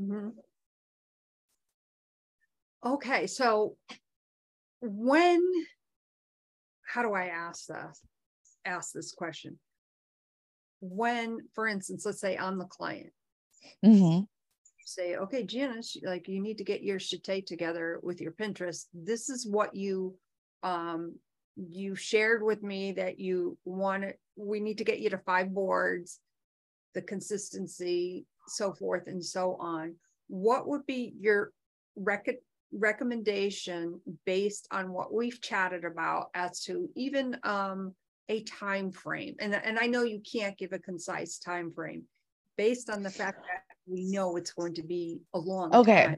Mm-hmm. 0.00 0.28
Okay, 2.84 3.26
so 3.26 3.76
when, 4.82 5.42
how 6.82 7.02
do 7.02 7.12
I 7.12 7.26
ask 7.26 7.66
this? 7.66 8.02
Ask 8.64 8.92
this 8.92 9.12
question. 9.12 9.58
When, 10.80 11.38
for 11.54 11.66
instance, 11.66 12.04
let's 12.04 12.20
say 12.20 12.36
I'm 12.36 12.58
the 12.58 12.66
client. 12.66 13.12
Mm-hmm. 13.84 14.24
Say, 14.86 15.16
okay, 15.16 15.44
Janis, 15.44 15.96
like 16.02 16.28
you 16.28 16.40
need 16.40 16.58
to 16.58 16.64
get 16.64 16.82
your 16.82 16.98
shite 16.98 17.46
together 17.46 18.00
with 18.02 18.20
your 18.20 18.32
Pinterest. 18.32 18.84
This 18.92 19.30
is 19.30 19.46
what 19.46 19.74
you 19.74 20.16
um 20.62 21.14
you 21.56 21.94
shared 21.94 22.42
with 22.42 22.62
me 22.62 22.92
that 22.92 23.18
you 23.18 23.56
wanted 23.64 24.14
we 24.36 24.60
need 24.60 24.78
to 24.78 24.84
get 24.84 24.98
you 24.98 25.10
to 25.10 25.18
five 25.18 25.54
boards 25.54 26.18
the 26.94 27.02
consistency 27.02 28.26
so 28.48 28.72
forth 28.72 29.06
and 29.06 29.24
so 29.24 29.56
on 29.60 29.94
what 30.28 30.66
would 30.66 30.84
be 30.86 31.14
your 31.20 31.52
rec- 31.96 32.40
recommendation 32.72 34.00
based 34.26 34.66
on 34.70 34.92
what 34.92 35.12
we've 35.12 35.40
chatted 35.40 35.84
about 35.84 36.28
as 36.34 36.60
to 36.60 36.88
even 36.96 37.36
um, 37.44 37.94
a 38.28 38.42
time 38.44 38.90
frame 38.90 39.34
and, 39.40 39.54
and 39.54 39.78
i 39.78 39.86
know 39.86 40.02
you 40.02 40.20
can't 40.20 40.56
give 40.56 40.72
a 40.72 40.78
concise 40.78 41.38
time 41.38 41.70
frame 41.72 42.02
based 42.56 42.88
on 42.88 43.02
the 43.02 43.10
fact 43.10 43.38
that 43.42 43.62
we 43.86 44.04
know 44.10 44.36
it's 44.36 44.52
going 44.52 44.74
to 44.74 44.82
be 44.82 45.20
a 45.34 45.38
long 45.38 45.74
okay 45.74 46.06
time 46.06 46.16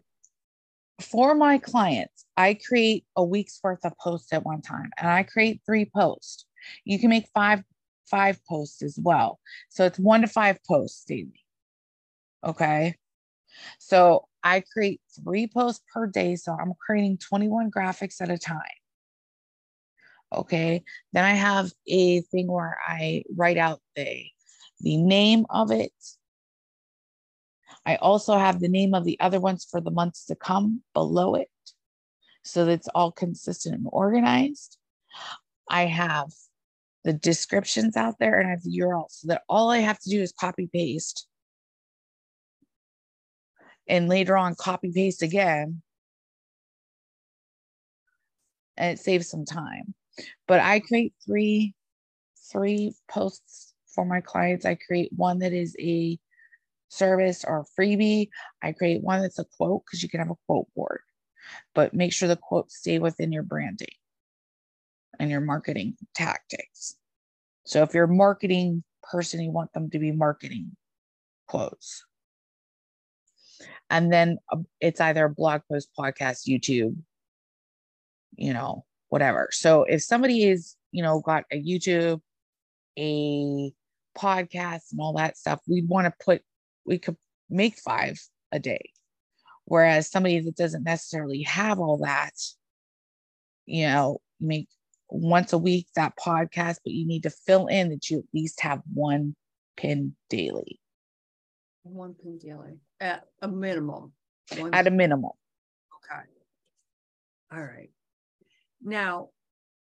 for 1.00 1.34
my 1.34 1.58
clients, 1.58 2.24
I 2.36 2.54
create 2.54 3.04
a 3.16 3.24
week's 3.24 3.60
worth 3.62 3.84
of 3.84 3.96
posts 3.98 4.32
at 4.32 4.44
one 4.44 4.62
time 4.62 4.90
and 4.96 5.08
I 5.08 5.22
create 5.22 5.60
three 5.66 5.84
posts. 5.84 6.46
You 6.84 6.98
can 6.98 7.10
make 7.10 7.28
five 7.34 7.62
five 8.10 8.38
posts 8.46 8.82
as 8.82 8.98
well. 9.00 9.40
So 9.68 9.84
it's 9.84 9.98
one 9.98 10.22
to 10.22 10.28
five 10.28 10.58
posts 10.64 11.04
daily. 11.04 11.44
Okay. 12.44 12.94
So 13.78 14.28
I 14.44 14.62
create 14.72 15.00
three 15.22 15.48
posts 15.48 15.82
per 15.92 16.06
day. 16.06 16.36
So 16.36 16.52
I'm 16.52 16.72
creating 16.78 17.18
21 17.18 17.70
graphics 17.70 18.20
at 18.20 18.30
a 18.30 18.38
time. 18.38 18.60
Okay. 20.34 20.82
Then 21.12 21.24
I 21.24 21.34
have 21.34 21.70
a 21.86 22.20
thing 22.22 22.48
where 22.48 22.76
I 22.86 23.22
write 23.34 23.58
out 23.58 23.80
the, 23.94 24.26
the 24.80 24.96
name 24.96 25.46
of 25.50 25.70
it, 25.70 25.92
I 27.84 27.96
also 27.96 28.36
have 28.36 28.58
the 28.58 28.68
name 28.68 28.94
of 28.94 29.04
the 29.04 29.18
other 29.20 29.40
ones 29.40 29.66
for 29.70 29.80
the 29.80 29.92
months 29.92 30.26
to 30.26 30.34
come 30.34 30.82
below 30.92 31.36
it. 31.36 31.48
So 32.44 32.64
that's 32.64 32.88
all 32.88 33.12
consistent 33.12 33.76
and 33.76 33.86
organized. 33.90 34.76
I 35.68 35.86
have 35.86 36.30
the 37.04 37.12
descriptions 37.12 37.96
out 37.96 38.16
there 38.18 38.38
and 38.38 38.48
I 38.48 38.50
have 38.50 38.62
the 38.62 38.78
URL 38.78 39.06
so 39.08 39.28
that 39.28 39.42
all 39.48 39.70
I 39.70 39.78
have 39.78 40.00
to 40.00 40.10
do 40.10 40.20
is 40.20 40.32
copy 40.32 40.68
paste. 40.72 41.28
And 43.88 44.08
later 44.08 44.36
on, 44.36 44.56
copy 44.56 44.90
paste 44.92 45.22
again. 45.22 45.82
And 48.76 48.98
it 48.98 49.00
saves 49.00 49.28
some 49.28 49.44
time. 49.44 49.94
But 50.48 50.60
I 50.60 50.80
create 50.80 51.14
three, 51.24 51.74
three 52.50 52.94
posts 53.08 53.74
for 53.94 54.04
my 54.04 54.20
clients. 54.20 54.64
I 54.64 54.76
create 54.76 55.10
one 55.14 55.38
that 55.40 55.52
is 55.52 55.76
a 55.78 56.18
service 56.88 57.44
or 57.46 57.66
freebie, 57.78 58.28
I 58.62 58.72
create 58.72 59.02
one 59.02 59.22
that's 59.22 59.38
a 59.38 59.44
quote 59.44 59.82
because 59.84 60.02
you 60.02 60.08
can 60.08 60.20
have 60.20 60.30
a 60.30 60.36
quote 60.46 60.68
board, 60.74 61.00
but 61.74 61.94
make 61.94 62.12
sure 62.12 62.28
the 62.28 62.36
quotes 62.36 62.78
stay 62.78 62.98
within 62.98 63.32
your 63.32 63.42
branding 63.42 63.88
and 65.18 65.30
your 65.30 65.40
marketing 65.40 65.96
tactics. 66.14 66.96
So 67.64 67.82
if 67.82 67.92
you're 67.92 68.04
a 68.04 68.08
marketing 68.08 68.84
person, 69.02 69.40
you 69.40 69.50
want 69.50 69.72
them 69.72 69.90
to 69.90 69.98
be 69.98 70.12
marketing 70.12 70.76
quotes. 71.48 72.04
And 73.90 74.12
then 74.12 74.38
uh, 74.50 74.58
it's 74.80 75.00
either 75.00 75.26
a 75.26 75.30
blog 75.30 75.62
post, 75.70 75.90
podcast, 75.98 76.48
YouTube, 76.48 76.96
you 78.36 78.52
know, 78.52 78.84
whatever. 79.08 79.48
So 79.52 79.84
if 79.84 80.02
somebody 80.02 80.44
is, 80.44 80.76
you 80.92 81.02
know, 81.02 81.20
got 81.20 81.44
a 81.52 81.62
YouTube, 81.62 82.20
a 82.98 83.72
podcast, 84.16 84.92
and 84.92 85.00
all 85.00 85.14
that 85.14 85.36
stuff, 85.36 85.60
we'd 85.68 85.88
want 85.88 86.06
to 86.06 86.24
put 86.24 86.42
we 86.84 86.98
could 86.98 87.16
make 87.50 87.78
five 87.78 88.18
a 88.52 88.58
day. 88.58 88.90
Whereas 89.64 90.10
somebody 90.10 90.40
that 90.40 90.56
doesn't 90.56 90.84
necessarily 90.84 91.42
have 91.42 91.80
all 91.80 91.98
that, 91.98 92.34
you 93.66 93.86
know, 93.86 94.18
make 94.40 94.68
once 95.08 95.52
a 95.52 95.58
week 95.58 95.88
that 95.96 96.14
podcast, 96.16 96.78
but 96.84 96.92
you 96.92 97.06
need 97.06 97.24
to 97.24 97.30
fill 97.30 97.66
in 97.66 97.90
that 97.90 98.08
you 98.08 98.18
at 98.18 98.24
least 98.32 98.60
have 98.60 98.80
one 98.92 99.34
pin 99.76 100.14
daily. 100.30 100.80
One 101.82 102.14
pin 102.14 102.38
daily 102.38 102.78
at 103.00 103.24
a 103.42 103.48
minimum. 103.48 104.12
One 104.56 104.74
at 104.74 104.86
a 104.86 104.90
minimum. 104.90 105.32
Okay. 106.04 106.22
All 107.52 107.64
right. 107.64 107.90
Now, 108.82 109.30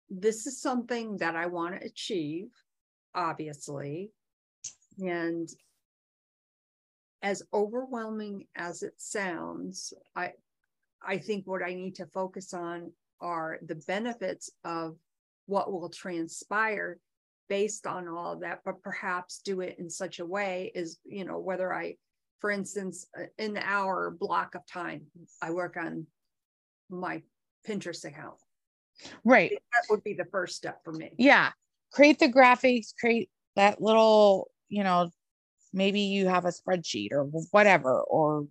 this 0.08 0.46
is 0.46 0.60
something 0.60 1.16
that 1.18 1.36
I 1.36 1.46
want 1.46 1.80
to 1.80 1.86
achieve, 1.86 2.48
obviously. 3.14 4.10
And 4.98 5.48
as 7.22 7.42
overwhelming 7.52 8.46
as 8.56 8.82
it 8.82 8.94
sounds, 8.98 9.92
I 10.14 10.32
I 11.02 11.18
think 11.18 11.46
what 11.46 11.62
I 11.62 11.74
need 11.74 11.94
to 11.96 12.06
focus 12.06 12.54
on 12.54 12.92
are 13.20 13.58
the 13.62 13.76
benefits 13.86 14.50
of 14.64 14.96
what 15.46 15.70
will 15.70 15.88
transpire 15.88 16.98
based 17.48 17.86
on 17.86 18.08
all 18.08 18.32
of 18.32 18.40
that, 18.40 18.60
but 18.64 18.82
perhaps 18.82 19.38
do 19.38 19.60
it 19.60 19.78
in 19.78 19.88
such 19.88 20.18
a 20.18 20.26
way 20.26 20.72
is, 20.74 20.98
you 21.04 21.24
know, 21.24 21.38
whether 21.38 21.72
I, 21.72 21.96
for 22.40 22.50
instance, 22.50 23.06
uh, 23.16 23.24
in 23.38 23.54
the 23.54 23.64
hour 23.64 24.10
block 24.10 24.54
of 24.54 24.66
time, 24.66 25.02
I 25.40 25.50
work 25.50 25.76
on 25.76 26.06
my 26.90 27.22
Pinterest 27.66 28.04
account. 28.04 28.36
Right. 29.24 29.50
That 29.50 29.82
would 29.90 30.02
be 30.02 30.14
the 30.14 30.24
first 30.24 30.56
step 30.56 30.82
for 30.84 30.92
me. 30.92 31.12
Yeah. 31.18 31.50
Create 31.92 32.18
the 32.18 32.28
graphics, 32.28 32.94
create 32.98 33.30
that 33.54 33.80
little, 33.80 34.50
you 34.68 34.84
know, 34.84 35.10
maybe 35.72 36.00
you 36.00 36.28
have 36.28 36.44
a 36.44 36.52
spreadsheet 36.52 37.12
or 37.12 37.24
whatever 37.50 38.00
or 38.00 38.46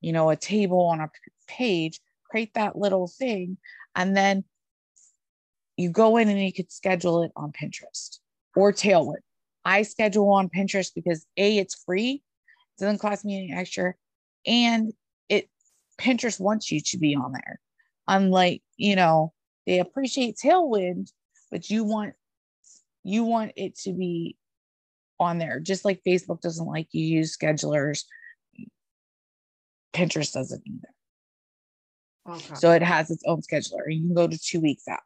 you 0.00 0.12
know, 0.12 0.30
a 0.30 0.36
table 0.36 0.86
on 0.86 1.00
a 1.00 1.10
page, 1.46 2.00
create 2.30 2.54
that 2.54 2.76
little 2.76 3.08
thing, 3.08 3.56
and 3.94 4.16
then 4.16 4.44
you 5.76 5.90
go 5.90 6.16
in 6.16 6.28
and 6.28 6.40
you 6.40 6.52
could 6.52 6.72
schedule 6.72 7.22
it 7.22 7.32
on 7.36 7.52
Pinterest 7.52 8.18
or 8.54 8.72
Tailwind. 8.72 9.22
I 9.64 9.82
schedule 9.82 10.30
on 10.32 10.48
Pinterest 10.48 10.90
because 10.94 11.26
A, 11.36 11.58
it's 11.58 11.82
free, 11.84 12.22
it 12.76 12.80
doesn't 12.80 13.00
cost 13.00 13.24
me 13.24 13.36
any 13.36 13.52
extra, 13.52 13.94
and 14.46 14.92
it 15.28 15.48
Pinterest 16.00 16.40
wants 16.40 16.70
you 16.70 16.80
to 16.80 16.98
be 16.98 17.14
on 17.14 17.32
there. 17.32 17.60
Unlike, 18.06 18.62
you 18.76 18.96
know, 18.96 19.32
they 19.68 19.80
appreciate 19.80 20.38
Tailwind, 20.42 21.12
but 21.50 21.68
you 21.68 21.84
want 21.84 22.14
you 23.04 23.24
want 23.24 23.52
it 23.54 23.76
to 23.80 23.92
be 23.92 24.36
on 25.20 25.36
there, 25.36 25.60
just 25.60 25.84
like 25.84 26.00
Facebook 26.06 26.40
doesn't 26.40 26.66
like 26.66 26.88
you 26.92 27.04
use 27.04 27.36
schedulers. 27.36 28.04
Pinterest 29.92 30.32
doesn't 30.32 30.62
either. 30.66 32.36
Okay. 32.36 32.54
So 32.54 32.72
it 32.72 32.82
has 32.82 33.10
its 33.10 33.22
own 33.26 33.42
scheduler. 33.42 33.84
You 33.88 34.00
can 34.00 34.14
go 34.14 34.26
to 34.26 34.38
two 34.38 34.60
weeks 34.60 34.88
out. 34.88 35.00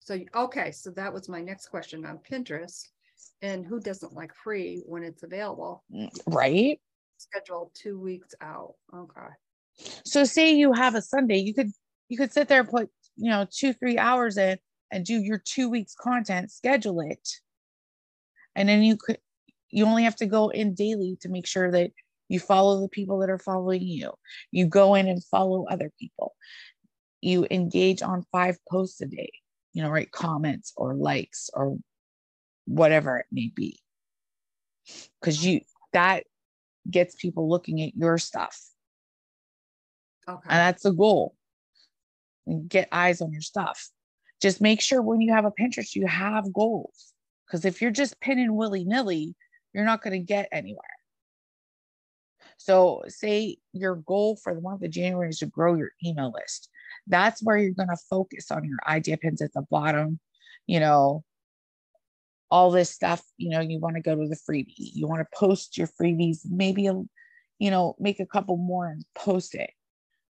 So, 0.00 0.18
okay, 0.34 0.70
so 0.70 0.90
that 0.90 1.12
was 1.12 1.28
my 1.28 1.40
next 1.40 1.68
question 1.68 2.04
on 2.04 2.18
Pinterest. 2.18 2.88
And 3.40 3.64
who 3.64 3.80
doesn't 3.80 4.12
like 4.12 4.34
free 4.34 4.82
when 4.86 5.04
it's 5.04 5.22
available? 5.22 5.84
Mm, 5.94 6.10
right. 6.26 6.80
Schedule 7.16 7.70
two 7.74 7.98
weeks 7.98 8.34
out. 8.42 8.74
Okay. 8.94 9.28
So 10.04 10.24
say 10.24 10.54
you 10.54 10.72
have 10.72 10.94
a 10.94 11.02
Sunday, 11.02 11.38
you 11.38 11.54
could 11.54 11.70
you 12.08 12.18
could 12.18 12.32
sit 12.32 12.46
there 12.48 12.60
and 12.60 12.68
put, 12.68 12.90
you 13.16 13.30
know, 13.30 13.46
two, 13.50 13.72
three 13.72 13.98
hours 13.98 14.36
in 14.36 14.58
and 14.90 15.04
do 15.04 15.14
your 15.14 15.38
two 15.44 15.68
weeks 15.68 15.94
content, 15.94 16.50
schedule 16.50 17.00
it. 17.00 17.28
And 18.54 18.68
then 18.68 18.82
you 18.82 18.96
could 18.96 19.18
you 19.70 19.86
only 19.86 20.04
have 20.04 20.16
to 20.16 20.26
go 20.26 20.50
in 20.50 20.74
daily 20.74 21.16
to 21.22 21.28
make 21.30 21.46
sure 21.46 21.70
that 21.70 21.90
you 22.28 22.38
follow 22.38 22.80
the 22.80 22.88
people 22.88 23.18
that 23.20 23.30
are 23.30 23.38
following 23.38 23.82
you. 23.82 24.12
You 24.50 24.66
go 24.66 24.94
in 24.94 25.08
and 25.08 25.24
follow 25.24 25.66
other 25.68 25.90
people. 25.98 26.34
You 27.20 27.46
engage 27.50 28.02
on 28.02 28.24
five 28.32 28.58
posts 28.70 29.00
a 29.00 29.06
day, 29.06 29.32
you 29.72 29.82
know, 29.82 29.90
write 29.90 30.12
comments 30.12 30.72
or 30.76 30.94
likes 30.94 31.50
or 31.54 31.76
whatever 32.66 33.16
it 33.18 33.26
may 33.32 33.50
be. 33.54 33.78
Because 35.20 35.44
you 35.44 35.60
that 35.92 36.24
gets 36.90 37.14
people 37.14 37.48
looking 37.48 37.80
at 37.82 37.96
your 37.96 38.18
stuff. 38.18 38.58
Okay. 40.28 40.40
And 40.48 40.58
that's 40.58 40.82
the 40.82 40.92
goal. 40.92 41.34
And 42.46 42.68
get 42.68 42.88
eyes 42.90 43.20
on 43.20 43.32
your 43.32 43.42
stuff. 43.42 43.88
Just 44.40 44.60
make 44.60 44.80
sure 44.80 45.00
when 45.00 45.20
you 45.20 45.32
have 45.32 45.44
a 45.44 45.52
Pinterest, 45.52 45.94
you 45.94 46.06
have 46.06 46.52
goals. 46.52 47.12
Because 47.46 47.64
if 47.64 47.80
you're 47.80 47.90
just 47.90 48.20
pinning 48.20 48.56
willy 48.56 48.84
nilly, 48.84 49.34
you're 49.72 49.84
not 49.84 50.02
going 50.02 50.12
to 50.12 50.26
get 50.26 50.48
anywhere. 50.50 50.82
So, 52.56 53.02
say 53.08 53.56
your 53.72 53.96
goal 53.96 54.36
for 54.36 54.54
the 54.54 54.60
month 54.60 54.82
of 54.82 54.90
January 54.90 55.28
is 55.28 55.38
to 55.38 55.46
grow 55.46 55.74
your 55.74 55.90
email 56.04 56.32
list. 56.32 56.68
That's 57.06 57.42
where 57.42 57.56
you're 57.56 57.72
going 57.72 57.88
to 57.88 57.96
focus 58.08 58.50
on 58.50 58.64
your 58.64 58.78
idea 58.86 59.16
pins 59.16 59.42
at 59.42 59.52
the 59.52 59.62
bottom, 59.70 60.20
you 60.66 60.80
know, 60.80 61.24
all 62.50 62.70
this 62.70 62.90
stuff. 62.90 63.22
You 63.36 63.50
know, 63.50 63.60
you 63.60 63.80
want 63.80 63.96
to 63.96 64.02
go 64.02 64.14
to 64.14 64.28
the 64.28 64.36
freebie, 64.48 64.74
you 64.76 65.06
want 65.08 65.20
to 65.20 65.38
post 65.38 65.76
your 65.76 65.88
freebies, 65.88 66.40
maybe, 66.48 66.82
you 66.82 67.70
know, 67.70 67.96
make 67.98 68.20
a 68.20 68.26
couple 68.26 68.56
more 68.56 68.86
and 68.86 69.04
post 69.14 69.54
it 69.54 69.70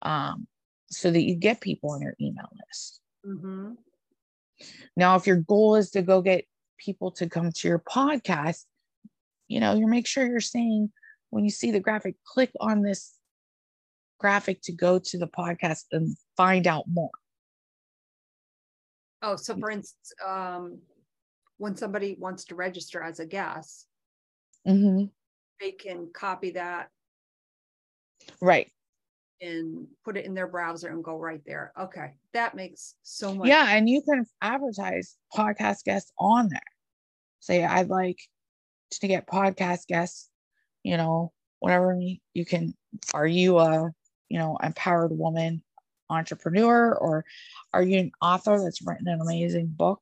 um, 0.02 0.48
so 0.90 1.12
that 1.12 1.22
you 1.22 1.36
get 1.36 1.62
people 1.62 1.92
on 1.92 2.02
your 2.02 2.16
email 2.20 2.50
list. 2.68 3.02
Mm-hmm. 3.26 3.74
Now, 4.96 5.16
if 5.16 5.28
your 5.28 5.38
goal 5.38 5.76
is 5.76 5.92
to 5.92 6.02
go 6.02 6.22
get 6.22 6.46
people 6.78 7.12
to 7.12 7.30
come 7.30 7.52
to 7.52 7.68
your 7.68 7.80
podcast, 7.80 8.64
you 9.48 9.60
know, 9.60 9.76
you 9.76 9.88
make 9.88 10.08
sure 10.08 10.26
you're 10.26 10.40
saying 10.40 10.92
when 11.30 11.44
you 11.44 11.50
see 11.50 11.72
the 11.72 11.80
graphic, 11.80 12.16
click 12.26 12.52
on 12.60 12.82
this 12.82 13.14
graphic 14.20 14.62
to 14.64 14.72
go 14.72 15.00
to 15.00 15.18
the 15.18 15.28
podcast 15.28 15.84
and 15.92 16.18
find 16.36 16.68
out 16.68 16.86
more. 16.88 17.12
Oh, 19.22 19.36
so 19.36 19.58
for 19.58 19.70
instance, 19.70 20.14
um, 20.26 20.80
when 21.58 21.76
somebody 21.76 22.16
wants 22.20 22.46
to 22.46 22.56
register 22.56 23.02
as 23.02 23.20
a 23.20 23.26
guest, 23.26 23.88
mm-hmm. 24.68 25.06
they 25.60 25.72
can 25.72 26.10
copy 26.14 26.52
that. 26.52 26.90
Right. 28.42 28.72
And 29.40 29.86
put 30.04 30.18
it 30.18 30.26
in 30.26 30.34
their 30.34 30.48
browser 30.48 30.90
and 30.90 31.04
go 31.04 31.18
right 31.18 31.42
there. 31.46 31.72
Okay. 31.80 32.16
That 32.34 32.56
makes 32.56 32.96
so 33.04 33.36
much. 33.36 33.48
Yeah. 33.48 33.68
And 33.70 33.88
you 33.88 34.02
can 34.02 34.26
advertise 34.42 35.16
podcast 35.36 35.84
guests 35.84 36.12
on 36.18 36.50
there. 36.50 36.60
Say, 37.40 37.64
I'd 37.64 37.90
like 37.90 38.18
to 39.00 39.08
get 39.08 39.28
podcast 39.28 39.86
guests 39.88 40.30
you 40.88 40.96
know, 40.96 41.34
whatever 41.60 42.00
you 42.34 42.46
can, 42.46 42.74
are 43.14 43.28
you 43.28 43.60
a, 43.60 43.92
you 44.30 44.40
know, 44.40 44.58
empowered 44.64 45.12
woman 45.12 45.62
entrepreneur 46.10 46.96
or 46.96 47.26
are 47.74 47.84
you 47.84 48.00
an 48.00 48.12
author 48.22 48.58
that's 48.64 48.82
written 48.82 49.10
an 49.10 49.20
amazing 49.20 49.68
book? 49.68 50.00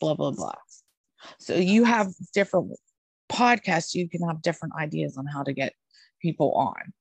Blah, 0.00 0.14
blah, 0.14 0.32
blah. 0.32 0.54
So 1.38 1.54
you 1.54 1.84
have 1.84 2.08
different 2.34 2.72
podcasts, 3.30 3.94
you 3.94 4.08
can 4.08 4.26
have 4.26 4.42
different 4.42 4.74
ideas 4.74 5.16
on 5.16 5.26
how 5.26 5.44
to 5.44 5.52
get 5.52 5.72
people 6.20 6.52
on. 6.54 6.92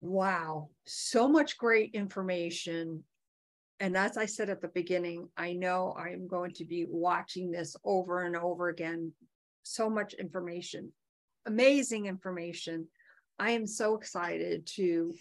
Wow, 0.00 0.70
so 0.84 1.28
much 1.28 1.58
great 1.58 1.94
information. 1.94 3.04
And 3.80 3.96
as 3.96 4.16
I 4.16 4.26
said 4.26 4.50
at 4.50 4.60
the 4.60 4.68
beginning, 4.68 5.28
I 5.36 5.52
know 5.52 5.94
I 5.96 6.10
am 6.10 6.26
going 6.26 6.52
to 6.54 6.64
be 6.64 6.86
watching 6.88 7.50
this 7.50 7.76
over 7.84 8.24
and 8.24 8.36
over 8.36 8.68
again. 8.68 9.12
So 9.62 9.90
much 9.90 10.14
information 10.14 10.92
amazing 11.48 12.06
information. 12.06 12.86
I 13.38 13.50
am 13.52 13.66
so 13.66 13.96
excited 13.96 14.66
to 14.76 15.12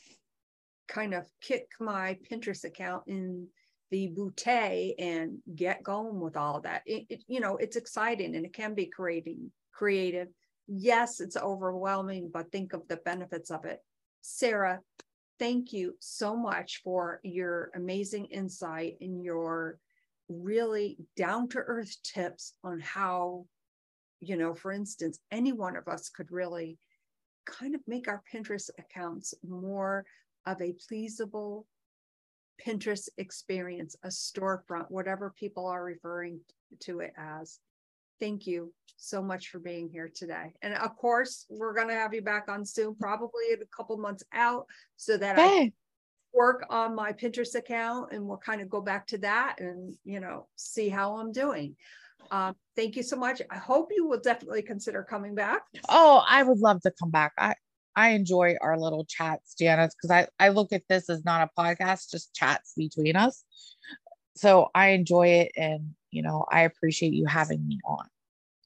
kind 0.87 1.13
of 1.13 1.25
kick 1.41 1.71
my 1.79 2.17
Pinterest 2.29 2.63
account 2.63 3.03
in 3.07 3.47
the 3.89 4.11
bootay 4.15 4.93
and 4.99 5.37
get 5.55 5.83
going 5.83 6.19
with 6.19 6.35
all 6.35 6.61
that. 6.61 6.81
It, 6.85 7.05
it, 7.09 7.23
you 7.27 7.39
know, 7.39 7.57
it's 7.57 7.77
exciting 7.77 8.35
and 8.35 8.45
it 8.45 8.53
can 8.53 8.73
be 8.73 8.85
creating 8.85 9.51
creative. 9.71 10.27
Yes, 10.67 11.21
it's 11.21 11.37
overwhelming, 11.37 12.29
but 12.33 12.51
think 12.51 12.73
of 12.73 12.87
the 12.87 12.97
benefits 12.97 13.49
of 13.49 13.65
it. 13.65 13.79
Sarah, 14.21 14.79
thank 15.39 15.73
you 15.73 15.95
so 15.99 16.35
much 16.35 16.81
for 16.83 17.19
your 17.23 17.71
amazing 17.75 18.25
insight 18.25 18.97
and 19.01 19.23
your 19.23 19.79
really 20.29 20.97
down 21.15 21.47
to 21.49 21.59
earth 21.59 21.95
tips 22.03 22.53
on 22.63 22.79
how 22.79 23.45
you 24.19 24.37
know, 24.37 24.53
for 24.53 24.71
instance, 24.71 25.19
any 25.31 25.53
one 25.53 25.75
of 25.75 25.87
us 25.87 26.09
could 26.09 26.31
really 26.31 26.77
kind 27.45 27.75
of 27.75 27.81
make 27.87 28.07
our 28.07 28.21
Pinterest 28.33 28.69
accounts 28.77 29.33
more 29.47 30.05
of 30.45 30.61
a 30.61 30.73
pleasable 30.73 31.65
Pinterest 32.65 33.09
experience, 33.17 33.95
a 34.03 34.07
storefront, 34.07 34.89
whatever 34.89 35.33
people 35.37 35.67
are 35.67 35.83
referring 35.83 36.39
to 36.79 36.99
it 37.01 37.13
as. 37.17 37.59
Thank 38.19 38.47
you 38.47 38.73
so 38.97 39.21
much 39.21 39.49
for 39.49 39.59
being 39.59 39.89
here 39.89 40.09
today. 40.13 40.53
And 40.61 40.73
of 40.73 40.95
course, 40.97 41.45
we're 41.49 41.73
going 41.73 41.89
to 41.89 41.93
have 41.93 42.13
you 42.13 42.21
back 42.21 42.49
on 42.49 42.65
soon, 42.65 42.95
probably 42.95 43.53
a 43.53 43.65
couple 43.75 43.97
months 43.97 44.23
out, 44.33 44.65
so 44.95 45.17
that 45.17 45.35
hey. 45.37 45.43
I 45.43 45.73
work 46.33 46.65
on 46.69 46.95
my 46.95 47.13
Pinterest 47.13 47.55
account 47.55 48.11
and 48.11 48.27
we'll 48.27 48.37
kind 48.37 48.61
of 48.61 48.69
go 48.69 48.81
back 48.81 49.07
to 49.07 49.17
that 49.19 49.59
and, 49.59 49.95
you 50.03 50.19
know, 50.19 50.47
see 50.55 50.89
how 50.89 51.17
I'm 51.17 51.31
doing. 51.31 51.75
Um, 52.31 52.55
thank 52.75 52.95
you 52.95 53.03
so 53.03 53.15
much. 53.15 53.41
I 53.49 53.57
hope 53.57 53.89
you 53.95 54.07
will 54.07 54.19
definitely 54.19 54.61
consider 54.61 55.03
coming 55.03 55.35
back. 55.35 55.61
Oh, 55.89 56.23
I 56.27 56.43
would 56.43 56.59
love 56.59 56.81
to 56.81 56.91
come 56.99 57.11
back. 57.11 57.33
I 57.37 57.55
I 57.95 58.09
enjoy 58.09 58.55
our 58.61 58.77
little 58.77 59.05
chats, 59.05 59.55
Janis, 59.55 59.95
because 59.95 60.11
I 60.11 60.27
I 60.43 60.49
look 60.49 60.73
at 60.73 60.83
this 60.89 61.09
as 61.09 61.23
not 61.25 61.47
a 61.47 61.59
podcast, 61.59 62.11
just 62.11 62.33
chats 62.33 62.73
between 62.75 63.15
us. 63.15 63.43
So 64.35 64.69
I 64.75 64.89
enjoy 64.89 65.27
it, 65.27 65.51
and 65.55 65.95
you 66.17 66.23
know 66.23 66.43
I 66.51 66.61
appreciate 66.61 67.13
you 67.13 67.27
having 67.27 67.65
me 67.67 67.79
on. 67.85 68.07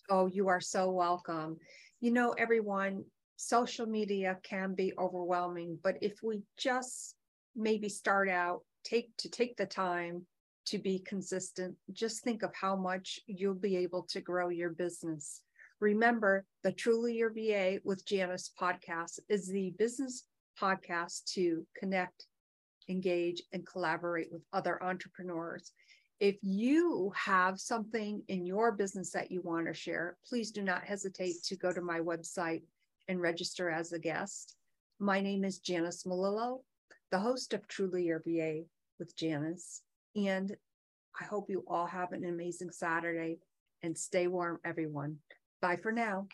Oh, 0.10 0.28
you 0.28 0.48
are 0.48 0.62
so 0.62 0.90
welcome. 0.90 1.58
You 2.00 2.12
know, 2.12 2.32
everyone, 2.32 3.04
social 3.36 3.86
media 3.86 4.38
can 4.42 4.74
be 4.74 4.94
overwhelming, 4.98 5.78
but 5.84 5.96
if 6.02 6.24
we 6.24 6.44
just 6.58 7.16
maybe 7.54 7.90
start 7.90 8.30
out, 8.30 8.62
take 8.86 9.10
to 9.18 9.30
take 9.30 9.58
the 9.58 9.66
time 9.66 10.26
to 10.68 10.78
be 10.78 11.00
consistent, 11.00 11.76
just 11.92 12.24
think 12.24 12.42
of 12.42 12.56
how 12.56 12.78
much 12.78 13.20
you'll 13.28 13.54
be 13.54 13.76
able 13.76 14.04
to 14.04 14.22
grow 14.22 14.48
your 14.48 14.70
business. 14.70 15.42
Remember, 15.82 16.46
the 16.64 16.72
Truly 16.72 17.16
Your 17.16 17.34
VA 17.34 17.80
with 17.84 18.06
Janis 18.06 18.52
podcast 18.58 19.20
is 19.28 19.48
the 19.48 19.74
business 19.78 20.24
podcast 20.62 21.26
to 21.34 21.66
connect, 21.78 22.28
engage, 22.88 23.42
and 23.52 23.68
collaborate 23.68 24.32
with 24.32 24.44
other 24.54 24.82
entrepreneurs. 24.82 25.74
If 26.22 26.36
you 26.44 27.12
have 27.16 27.60
something 27.60 28.22
in 28.28 28.46
your 28.46 28.72
business 28.74 29.10
that 29.10 29.32
you 29.32 29.42
want 29.42 29.66
to 29.66 29.74
share, 29.74 30.18
please 30.24 30.52
do 30.52 30.62
not 30.62 30.84
hesitate 30.84 31.42
to 31.46 31.56
go 31.56 31.72
to 31.72 31.82
my 31.82 32.00
website 32.00 32.62
and 33.08 33.20
register 33.20 33.72
as 33.72 33.92
a 33.92 33.98
guest. 33.98 34.56
My 35.00 35.20
name 35.20 35.44
is 35.44 35.58
Janis 35.58 36.04
Malillo, 36.04 36.60
the 37.10 37.18
host 37.18 37.56
of 37.56 37.68
Truly 37.68 38.06
Your 38.06 38.22
VA 38.24 38.66
with 39.00 39.18
Janis. 39.18 39.82
And 40.16 40.56
I 41.20 41.24
hope 41.24 41.50
you 41.50 41.64
all 41.68 41.88
have 41.88 42.12
an 42.12 42.24
amazing 42.24 42.70
Saturday 42.70 43.40
and 43.82 43.98
stay 43.98 44.28
warm, 44.28 44.60
everyone. 44.64 45.18
Bye 45.60 45.78
for 45.78 45.92
now. 45.92 46.28